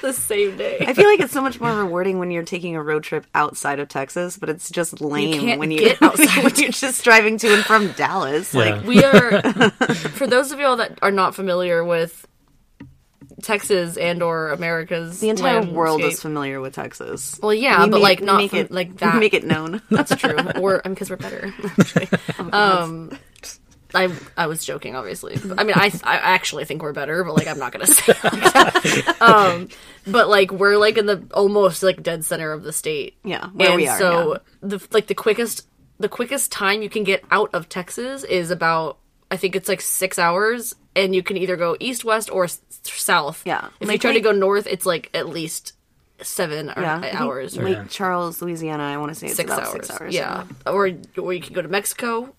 [0.00, 2.82] the same day." I feel like it's so much more rewarding when you're taking a
[2.82, 6.54] road trip outside of Texas, but it's just lame can't when you get outside when
[6.56, 8.54] you're just driving to and from Dallas.
[8.54, 8.60] Yeah.
[8.60, 12.26] Like we are for those of y'all that are not familiar with
[13.42, 17.38] Texas and or America's the entire world is familiar with Texas.
[17.42, 19.16] well, yeah, We but make- like not make from- it like that.
[19.16, 19.80] make it known.
[19.90, 20.36] That's true.
[20.60, 21.52] We're I mean, because we're better.
[22.52, 23.16] um,
[23.94, 25.38] I I was joking, obviously.
[25.56, 29.22] I mean, I I actually think we're better, but like I'm not gonna say like.
[29.22, 29.68] Um,
[30.06, 33.16] but like we're like in the almost like dead center of the state.
[33.24, 34.38] Yeah, where and we are, So yeah.
[34.60, 35.66] the like the quickest
[35.98, 38.98] the quickest time you can get out of Texas is about
[39.30, 42.60] I think it's like six hours, and you can either go east, west, or s-
[42.84, 43.42] south.
[43.44, 43.68] Yeah.
[43.80, 45.74] If you try to go north, it's like at least
[46.22, 48.82] seven or think hours or Lake Charles, Louisiana.
[48.84, 49.72] I want to say it's six about hours.
[49.86, 50.14] six hours.
[50.14, 50.44] Yeah.
[50.66, 52.34] Or or you can go to Mexico,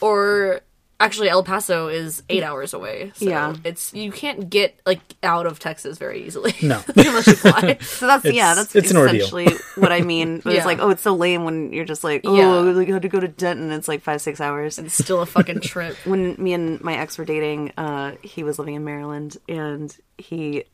[0.00, 0.60] or
[0.98, 3.12] actually El Paso is eight hours away.
[3.16, 3.54] So Yeah.
[3.64, 6.54] it's you can't get like out of Texas very easily.
[6.62, 6.82] No.
[6.96, 7.76] unless you fly.
[7.82, 9.16] So that's yeah, that's it's an ordeal.
[9.26, 10.40] essentially what I mean.
[10.42, 10.56] But Yeah.
[10.58, 12.72] It's like, oh, it's so lame when you're just like, oh, Yeah.
[12.72, 13.70] we had to go to Denton.
[13.72, 14.78] It's like five, six hours.
[14.78, 15.96] it's still a fucking trip.
[16.06, 20.64] when me and my ex were dating, uh, he was living in Maryland, and he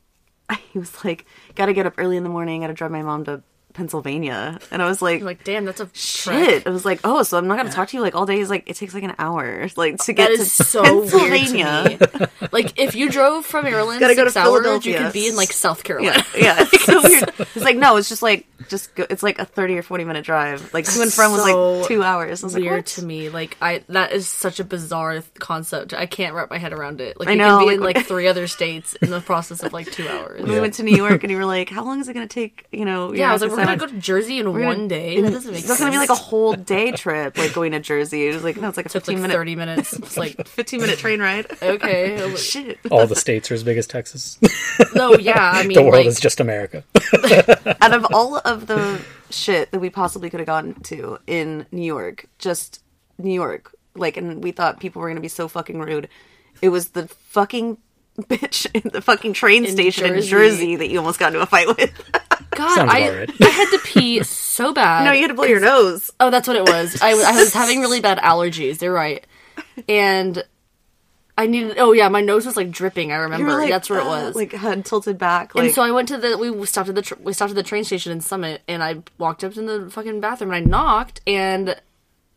[0.71, 2.61] he was like, "Got to get up early in the morning.
[2.61, 3.41] Got to drive my mom to
[3.73, 5.93] Pennsylvania." And I was like, I'm like, damn, that's a trek.
[6.49, 8.37] "Shit!" I was like, "Oh, so I'm not gonna talk to you like all day."
[8.37, 11.99] He's like, "It takes like an hour, like to get That to so Pennsylvania." weird
[11.99, 12.29] to.
[12.51, 14.45] Like if you drove from Maryland Gotta go to hours,
[14.85, 14.97] you Philadelphia.
[15.03, 16.23] could be in like South Carolina.
[16.35, 17.29] Yeah, yeah, it's so weird.
[17.39, 20.23] It's like no, it's just like just go, it's like a thirty or forty minute
[20.25, 20.73] drive.
[20.73, 22.43] Like to and from was like two hours.
[22.43, 22.85] I was like, Weird what?
[22.87, 23.29] to me.
[23.29, 25.93] Like I, that is such a bizarre concept.
[25.93, 27.19] I can't wrap my head around it.
[27.19, 29.63] Like I you know, can be like, in like three other states in the process
[29.63, 30.43] of like two hours.
[30.43, 32.65] We went to New York, and you were like, "How long is it gonna take?"
[32.71, 35.21] You know, Yeah, I was like, we're gonna go to Jersey in gonna- one day.
[35.21, 35.79] That doesn't make That's sense.
[35.79, 38.27] gonna be like a whole day trip, like going to Jersey.
[38.27, 39.93] It was like no, it's like a took fifteen like minute, thirty minutes.
[39.93, 41.45] It's like fifteen minute train ride.
[41.61, 42.79] okay, Shit.
[42.91, 44.37] All the states are as big as Texas.
[44.95, 45.51] no, yeah.
[45.53, 46.83] I mean, the world like, is just America.
[47.81, 51.83] Out of all of the shit that we possibly could have gotten to in New
[51.85, 52.81] York, just
[53.17, 56.09] New York, like, and we thought people were gonna be so fucking rude.
[56.61, 57.77] It was the fucking
[58.21, 60.29] bitch in the fucking train station in Jersey.
[60.29, 61.91] Jersey that you almost got into a fight with.
[62.51, 63.41] God, I, right.
[63.41, 65.05] I had to pee so bad.
[65.05, 66.11] no, you had to blow your nose.
[66.19, 67.01] Oh, that's what it was.
[67.01, 68.81] I, I was having really bad allergies.
[68.81, 69.25] You're right,
[69.89, 70.43] and
[71.35, 71.77] I needed.
[71.79, 73.11] Oh yeah, my nose was like dripping.
[73.11, 73.51] I remember.
[73.53, 74.35] like, that's where it uh, was.
[74.35, 75.55] like head tilted back.
[75.55, 77.55] Like, and so I went to the we stopped at the tr- we stopped at
[77.55, 80.69] the train station in Summit, and I walked up to the fucking bathroom and I
[80.69, 81.75] knocked, and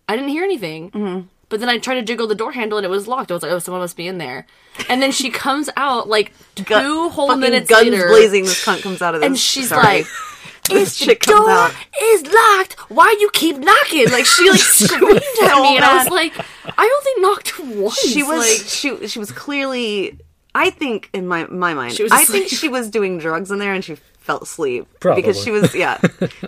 [0.08, 0.90] I didn't hear anything.
[0.92, 1.26] Mm-hmm.
[1.48, 3.30] But then I tried to jiggle the door handle and it was locked.
[3.30, 4.46] I was like, oh, someone must be in there.
[4.88, 8.44] And then she comes out like two gu- whole fucking minutes guns later, blazing.
[8.44, 9.82] This cunt comes out of this, and she's Sorry.
[9.82, 10.06] like,
[10.68, 11.72] This "The chick comes door out.
[12.02, 12.72] is locked.
[12.90, 16.32] Why you keep knocking?" Like she like screamed at me, and I was like,
[16.76, 20.18] "I only knocked once." she was like, she she was clearly
[20.56, 22.58] I think in my my mind She was I think asleep.
[22.60, 25.22] she was doing drugs in there and she fell asleep Probably.
[25.22, 26.00] because she was yeah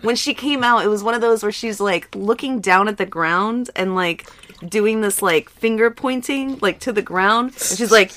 [0.02, 2.96] when she came out it was one of those where she's like looking down at
[2.96, 4.28] the ground and like
[4.66, 7.50] doing this like finger pointing like to the ground.
[7.50, 8.12] And she's like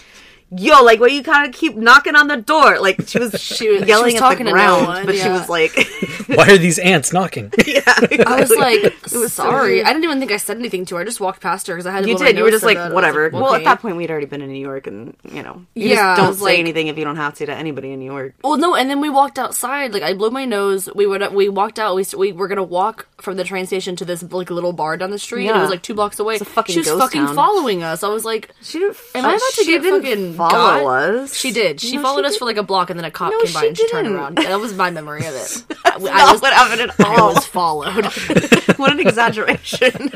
[0.58, 3.70] yo like why you kind of keep knocking on the door like she was She
[3.70, 5.72] was- she yelling was at talking the to no ground one, but she was like
[6.28, 7.52] Why are these ants knocking?
[7.66, 9.76] yeah I was like, It was sorry.
[9.76, 9.86] weird.
[9.88, 11.02] I didn't even think I said anything to her.
[11.02, 12.38] I just walked past her because I had to You did.
[12.38, 12.84] You were just like, bad.
[12.84, 13.30] I was whatever.
[13.32, 15.90] like, Well, at that point, we'd already been in New York, and you know, you
[15.90, 18.06] Yeah, just don't say like- anything if you don't have to to anybody in New
[18.12, 18.36] York.
[18.44, 19.94] Well, no, and then we walked outside.
[19.94, 20.88] Like I blew my nose.
[20.96, 21.96] We would we walked out.
[21.96, 25.12] We we were gonna walk from the train station to this like little bar down
[25.12, 25.48] the street.
[25.50, 26.36] and it was like two blocks away.
[26.36, 27.36] It's a fucking she was ghost fucking town.
[27.36, 28.04] following us.
[28.04, 28.98] I was like, She didn't.
[29.16, 31.14] Am I about to she get fucking follow got?
[31.16, 31.36] us?
[31.36, 31.80] She did.
[31.82, 33.54] She No, followed she us for like a block, and then a cop No, came
[33.54, 34.18] by and she turned didn't.
[34.20, 34.38] around.
[34.38, 35.64] That was my memory of it.
[35.86, 38.06] I, I was, what happened at I was followed.
[38.78, 40.12] what an exaggeration.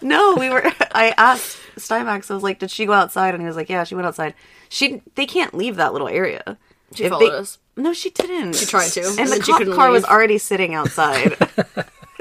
[0.00, 0.62] no, we were.
[0.92, 2.30] I asked Steinmax.
[2.30, 4.34] I was like, "Did she go outside?" And he was like, "Yeah, she went outside."
[4.68, 5.02] She.
[5.14, 6.58] They can't leave that little area.
[6.94, 7.58] She If followed they- us.
[7.74, 8.54] No, she didn't.
[8.56, 11.36] She tried to, and, and the cop car was already sitting outside.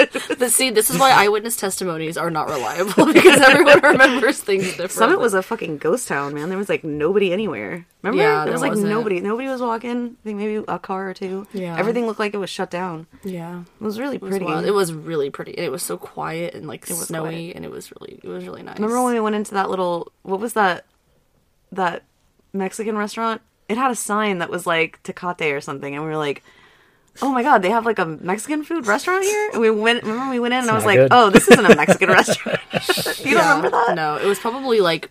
[0.39, 4.89] But see, this is why eyewitness testimonies are not reliable because everyone remembers things differently.
[4.95, 6.49] Summit was a fucking ghost town, man.
[6.49, 7.85] There was like nobody anywhere.
[8.01, 8.23] Remember?
[8.23, 8.89] Yeah, there there was like wasn't.
[8.89, 9.19] nobody.
[9.19, 10.17] Nobody was walking.
[10.19, 11.45] I think maybe a car or two.
[11.53, 11.77] Yeah.
[11.77, 13.05] Everything looked like it was shut down.
[13.23, 13.61] yeah.
[13.79, 14.67] It was really It was, pretty.
[14.67, 17.55] It was really pretty, and it was so quiet and like snowy, quiet.
[17.55, 18.77] and it was really, it was really nice.
[18.77, 20.85] Remember when we went into that little what was that
[21.71, 22.03] that
[22.53, 23.41] Mexican restaurant?
[23.69, 26.43] It had a sign that was like Tecate or something, and we were like,
[27.21, 29.49] oh my god, they have like a Mexican food restaurant here.
[29.53, 30.03] And we went.
[30.03, 31.09] Remember we went in and I was like, good.
[31.11, 32.59] oh, this isn't a Mexican restaurant.
[33.25, 33.95] you don't remember that?
[33.95, 35.09] No, it was probably like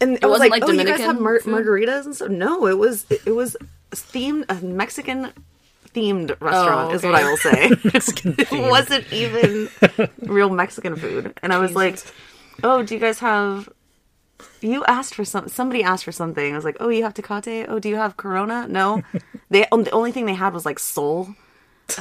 [0.00, 2.30] And it, was wasn't, like, like, oh, you guys have mar- margaritas and stuff.
[2.30, 3.56] No, it was it, it was
[3.90, 5.32] themed a Mexican
[5.94, 7.14] themed restaurant oh, is what.
[7.14, 7.70] I will say.
[7.92, 9.68] Mexican It wasn't even
[10.20, 11.34] real Mexican food.
[11.42, 11.98] And I was like,
[12.62, 13.68] oh, do you guys have.
[14.60, 15.48] You asked for some.
[15.48, 16.52] Somebody asked for something.
[16.52, 17.66] I was like, "Oh, you have Tecate.
[17.68, 18.66] Oh, do you have Corona?
[18.68, 19.02] No,
[19.50, 19.66] they.
[19.66, 21.34] Um, the only thing they had was like Sol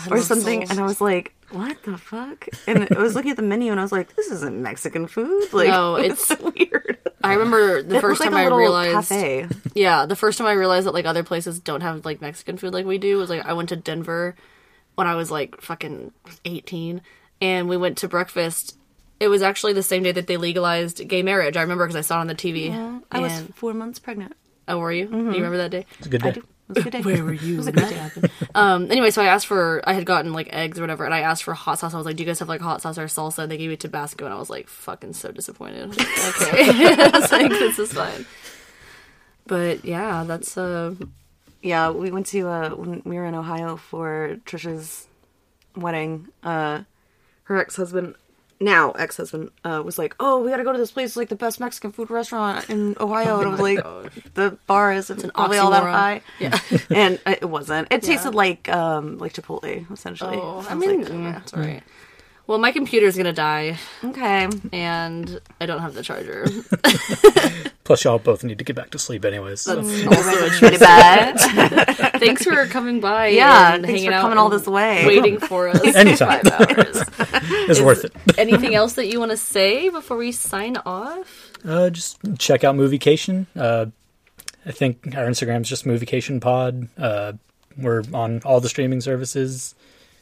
[0.10, 3.44] or something." And I was like, "What the fuck?" And I was looking at the
[3.44, 5.52] menu, and I was like, "This isn't Mexican food.
[5.54, 9.48] Like, No, it's, so weird." I remember the It first time like I realized cafe.
[9.74, 12.74] Yeah, the first time I realized that like other places don't have like Mexican food
[12.74, 14.36] like we do was like I went to Denver
[14.96, 16.12] when I was like fucking
[16.46, 17.02] 18
[17.40, 18.78] and we went to breakfast.
[19.22, 21.56] It was actually the same day that they legalized gay marriage.
[21.56, 22.70] I remember because I saw it on the TV.
[22.70, 24.34] Yeah, I was four months pregnant.
[24.68, 25.06] oh, were you?
[25.08, 25.86] Do you remember that day?
[26.00, 26.40] It's a good I day.
[26.40, 26.40] do.
[26.42, 27.02] It was a good day.
[27.02, 27.54] Where were you?
[27.54, 27.96] It was a good that day.
[27.98, 28.32] happened?
[28.56, 28.90] Um.
[28.92, 29.82] Anyway, so I asked for.
[29.86, 31.94] I had gotten like eggs or whatever, and I asked for hot sauce.
[31.94, 33.70] I was like, "Do you guys have like hot sauce or salsa?" And they gave
[33.70, 36.08] me Tabasco, and I was like, "Fucking so disappointed." I was like,
[36.42, 38.26] okay, I was like, "This is fine."
[39.46, 40.96] But yeah, that's uh.
[41.62, 45.08] Yeah, we went to uh when we were in Ohio for Trisha's
[45.76, 46.28] wedding.
[46.44, 46.84] Uh
[47.46, 48.16] her ex-husband
[48.62, 51.10] now ex-husband uh was like, "Oh, we got to go to this place.
[51.10, 54.94] It's like the best Mexican food restaurant in Ohio." And I was like, "The bar
[54.94, 56.60] is probably all that high." Yeah.
[56.90, 57.88] and uh, it wasn't.
[57.92, 60.38] It tasted like um like Chipotle essentially.
[60.38, 61.84] Oh, I was mean, like, yeah, that's right.
[62.52, 64.50] Well, my computer's gonna die, okay.
[64.74, 66.46] and I don't have the charger.
[67.86, 69.62] Plus, y'all both need to get back to sleep, anyways.
[69.62, 69.78] so.
[69.82, 71.40] That's also a Pretty bad.
[72.20, 73.28] Thanks for coming by.
[73.28, 75.08] Yeah, and thanks hanging for out coming all this way.
[75.08, 75.82] waiting for us.
[75.96, 76.42] Anytime.
[76.42, 77.04] Five hours.
[77.70, 78.14] It's worth it.
[78.38, 81.54] Anything else that you want to say before we sign off?
[81.66, 83.46] Uh, just check out Moviecation.
[83.56, 83.86] Uh,
[84.66, 86.90] I think our Instagram's just Moviecation Pod.
[86.98, 87.32] Uh,
[87.78, 89.74] we're on all the streaming services.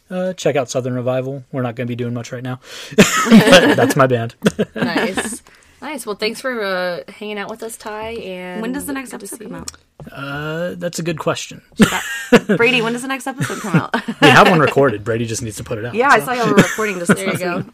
[0.09, 1.43] Uh, check out Southern Revival.
[1.51, 2.59] We're not going to be doing much right now.
[3.29, 4.35] That's my band.
[4.75, 5.41] Nice.
[5.81, 6.05] Nice.
[6.05, 8.09] Well, thanks for uh, hanging out with us, Ty.
[8.15, 9.71] And When does the next episode come out?
[10.11, 11.61] Uh, that's a good question.
[12.57, 13.93] Brady, when does the next episode come out?
[14.21, 15.03] We have one recorded.
[15.03, 15.93] Brady just needs to put it out.
[15.93, 17.65] yeah, I saw y'all were recording just There you go.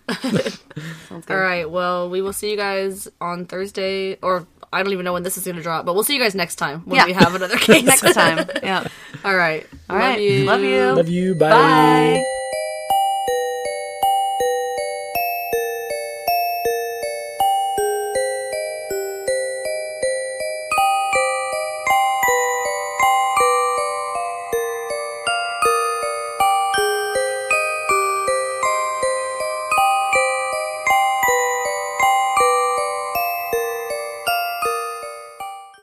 [1.29, 1.69] All right.
[1.69, 5.37] Well, we will see you guys on Thursday, or I don't even know when this
[5.37, 7.05] is going to drop, but we'll see you guys next time when Yeah.
[7.05, 7.83] we have another case.
[7.83, 8.47] Next time.
[8.63, 8.87] Yeah.
[9.23, 9.65] All right.
[9.89, 10.19] All Love right.
[10.21, 10.43] you.
[10.45, 10.91] Love you.
[10.93, 11.35] Love you.
[11.35, 11.49] Bye.
[11.49, 12.41] Bye.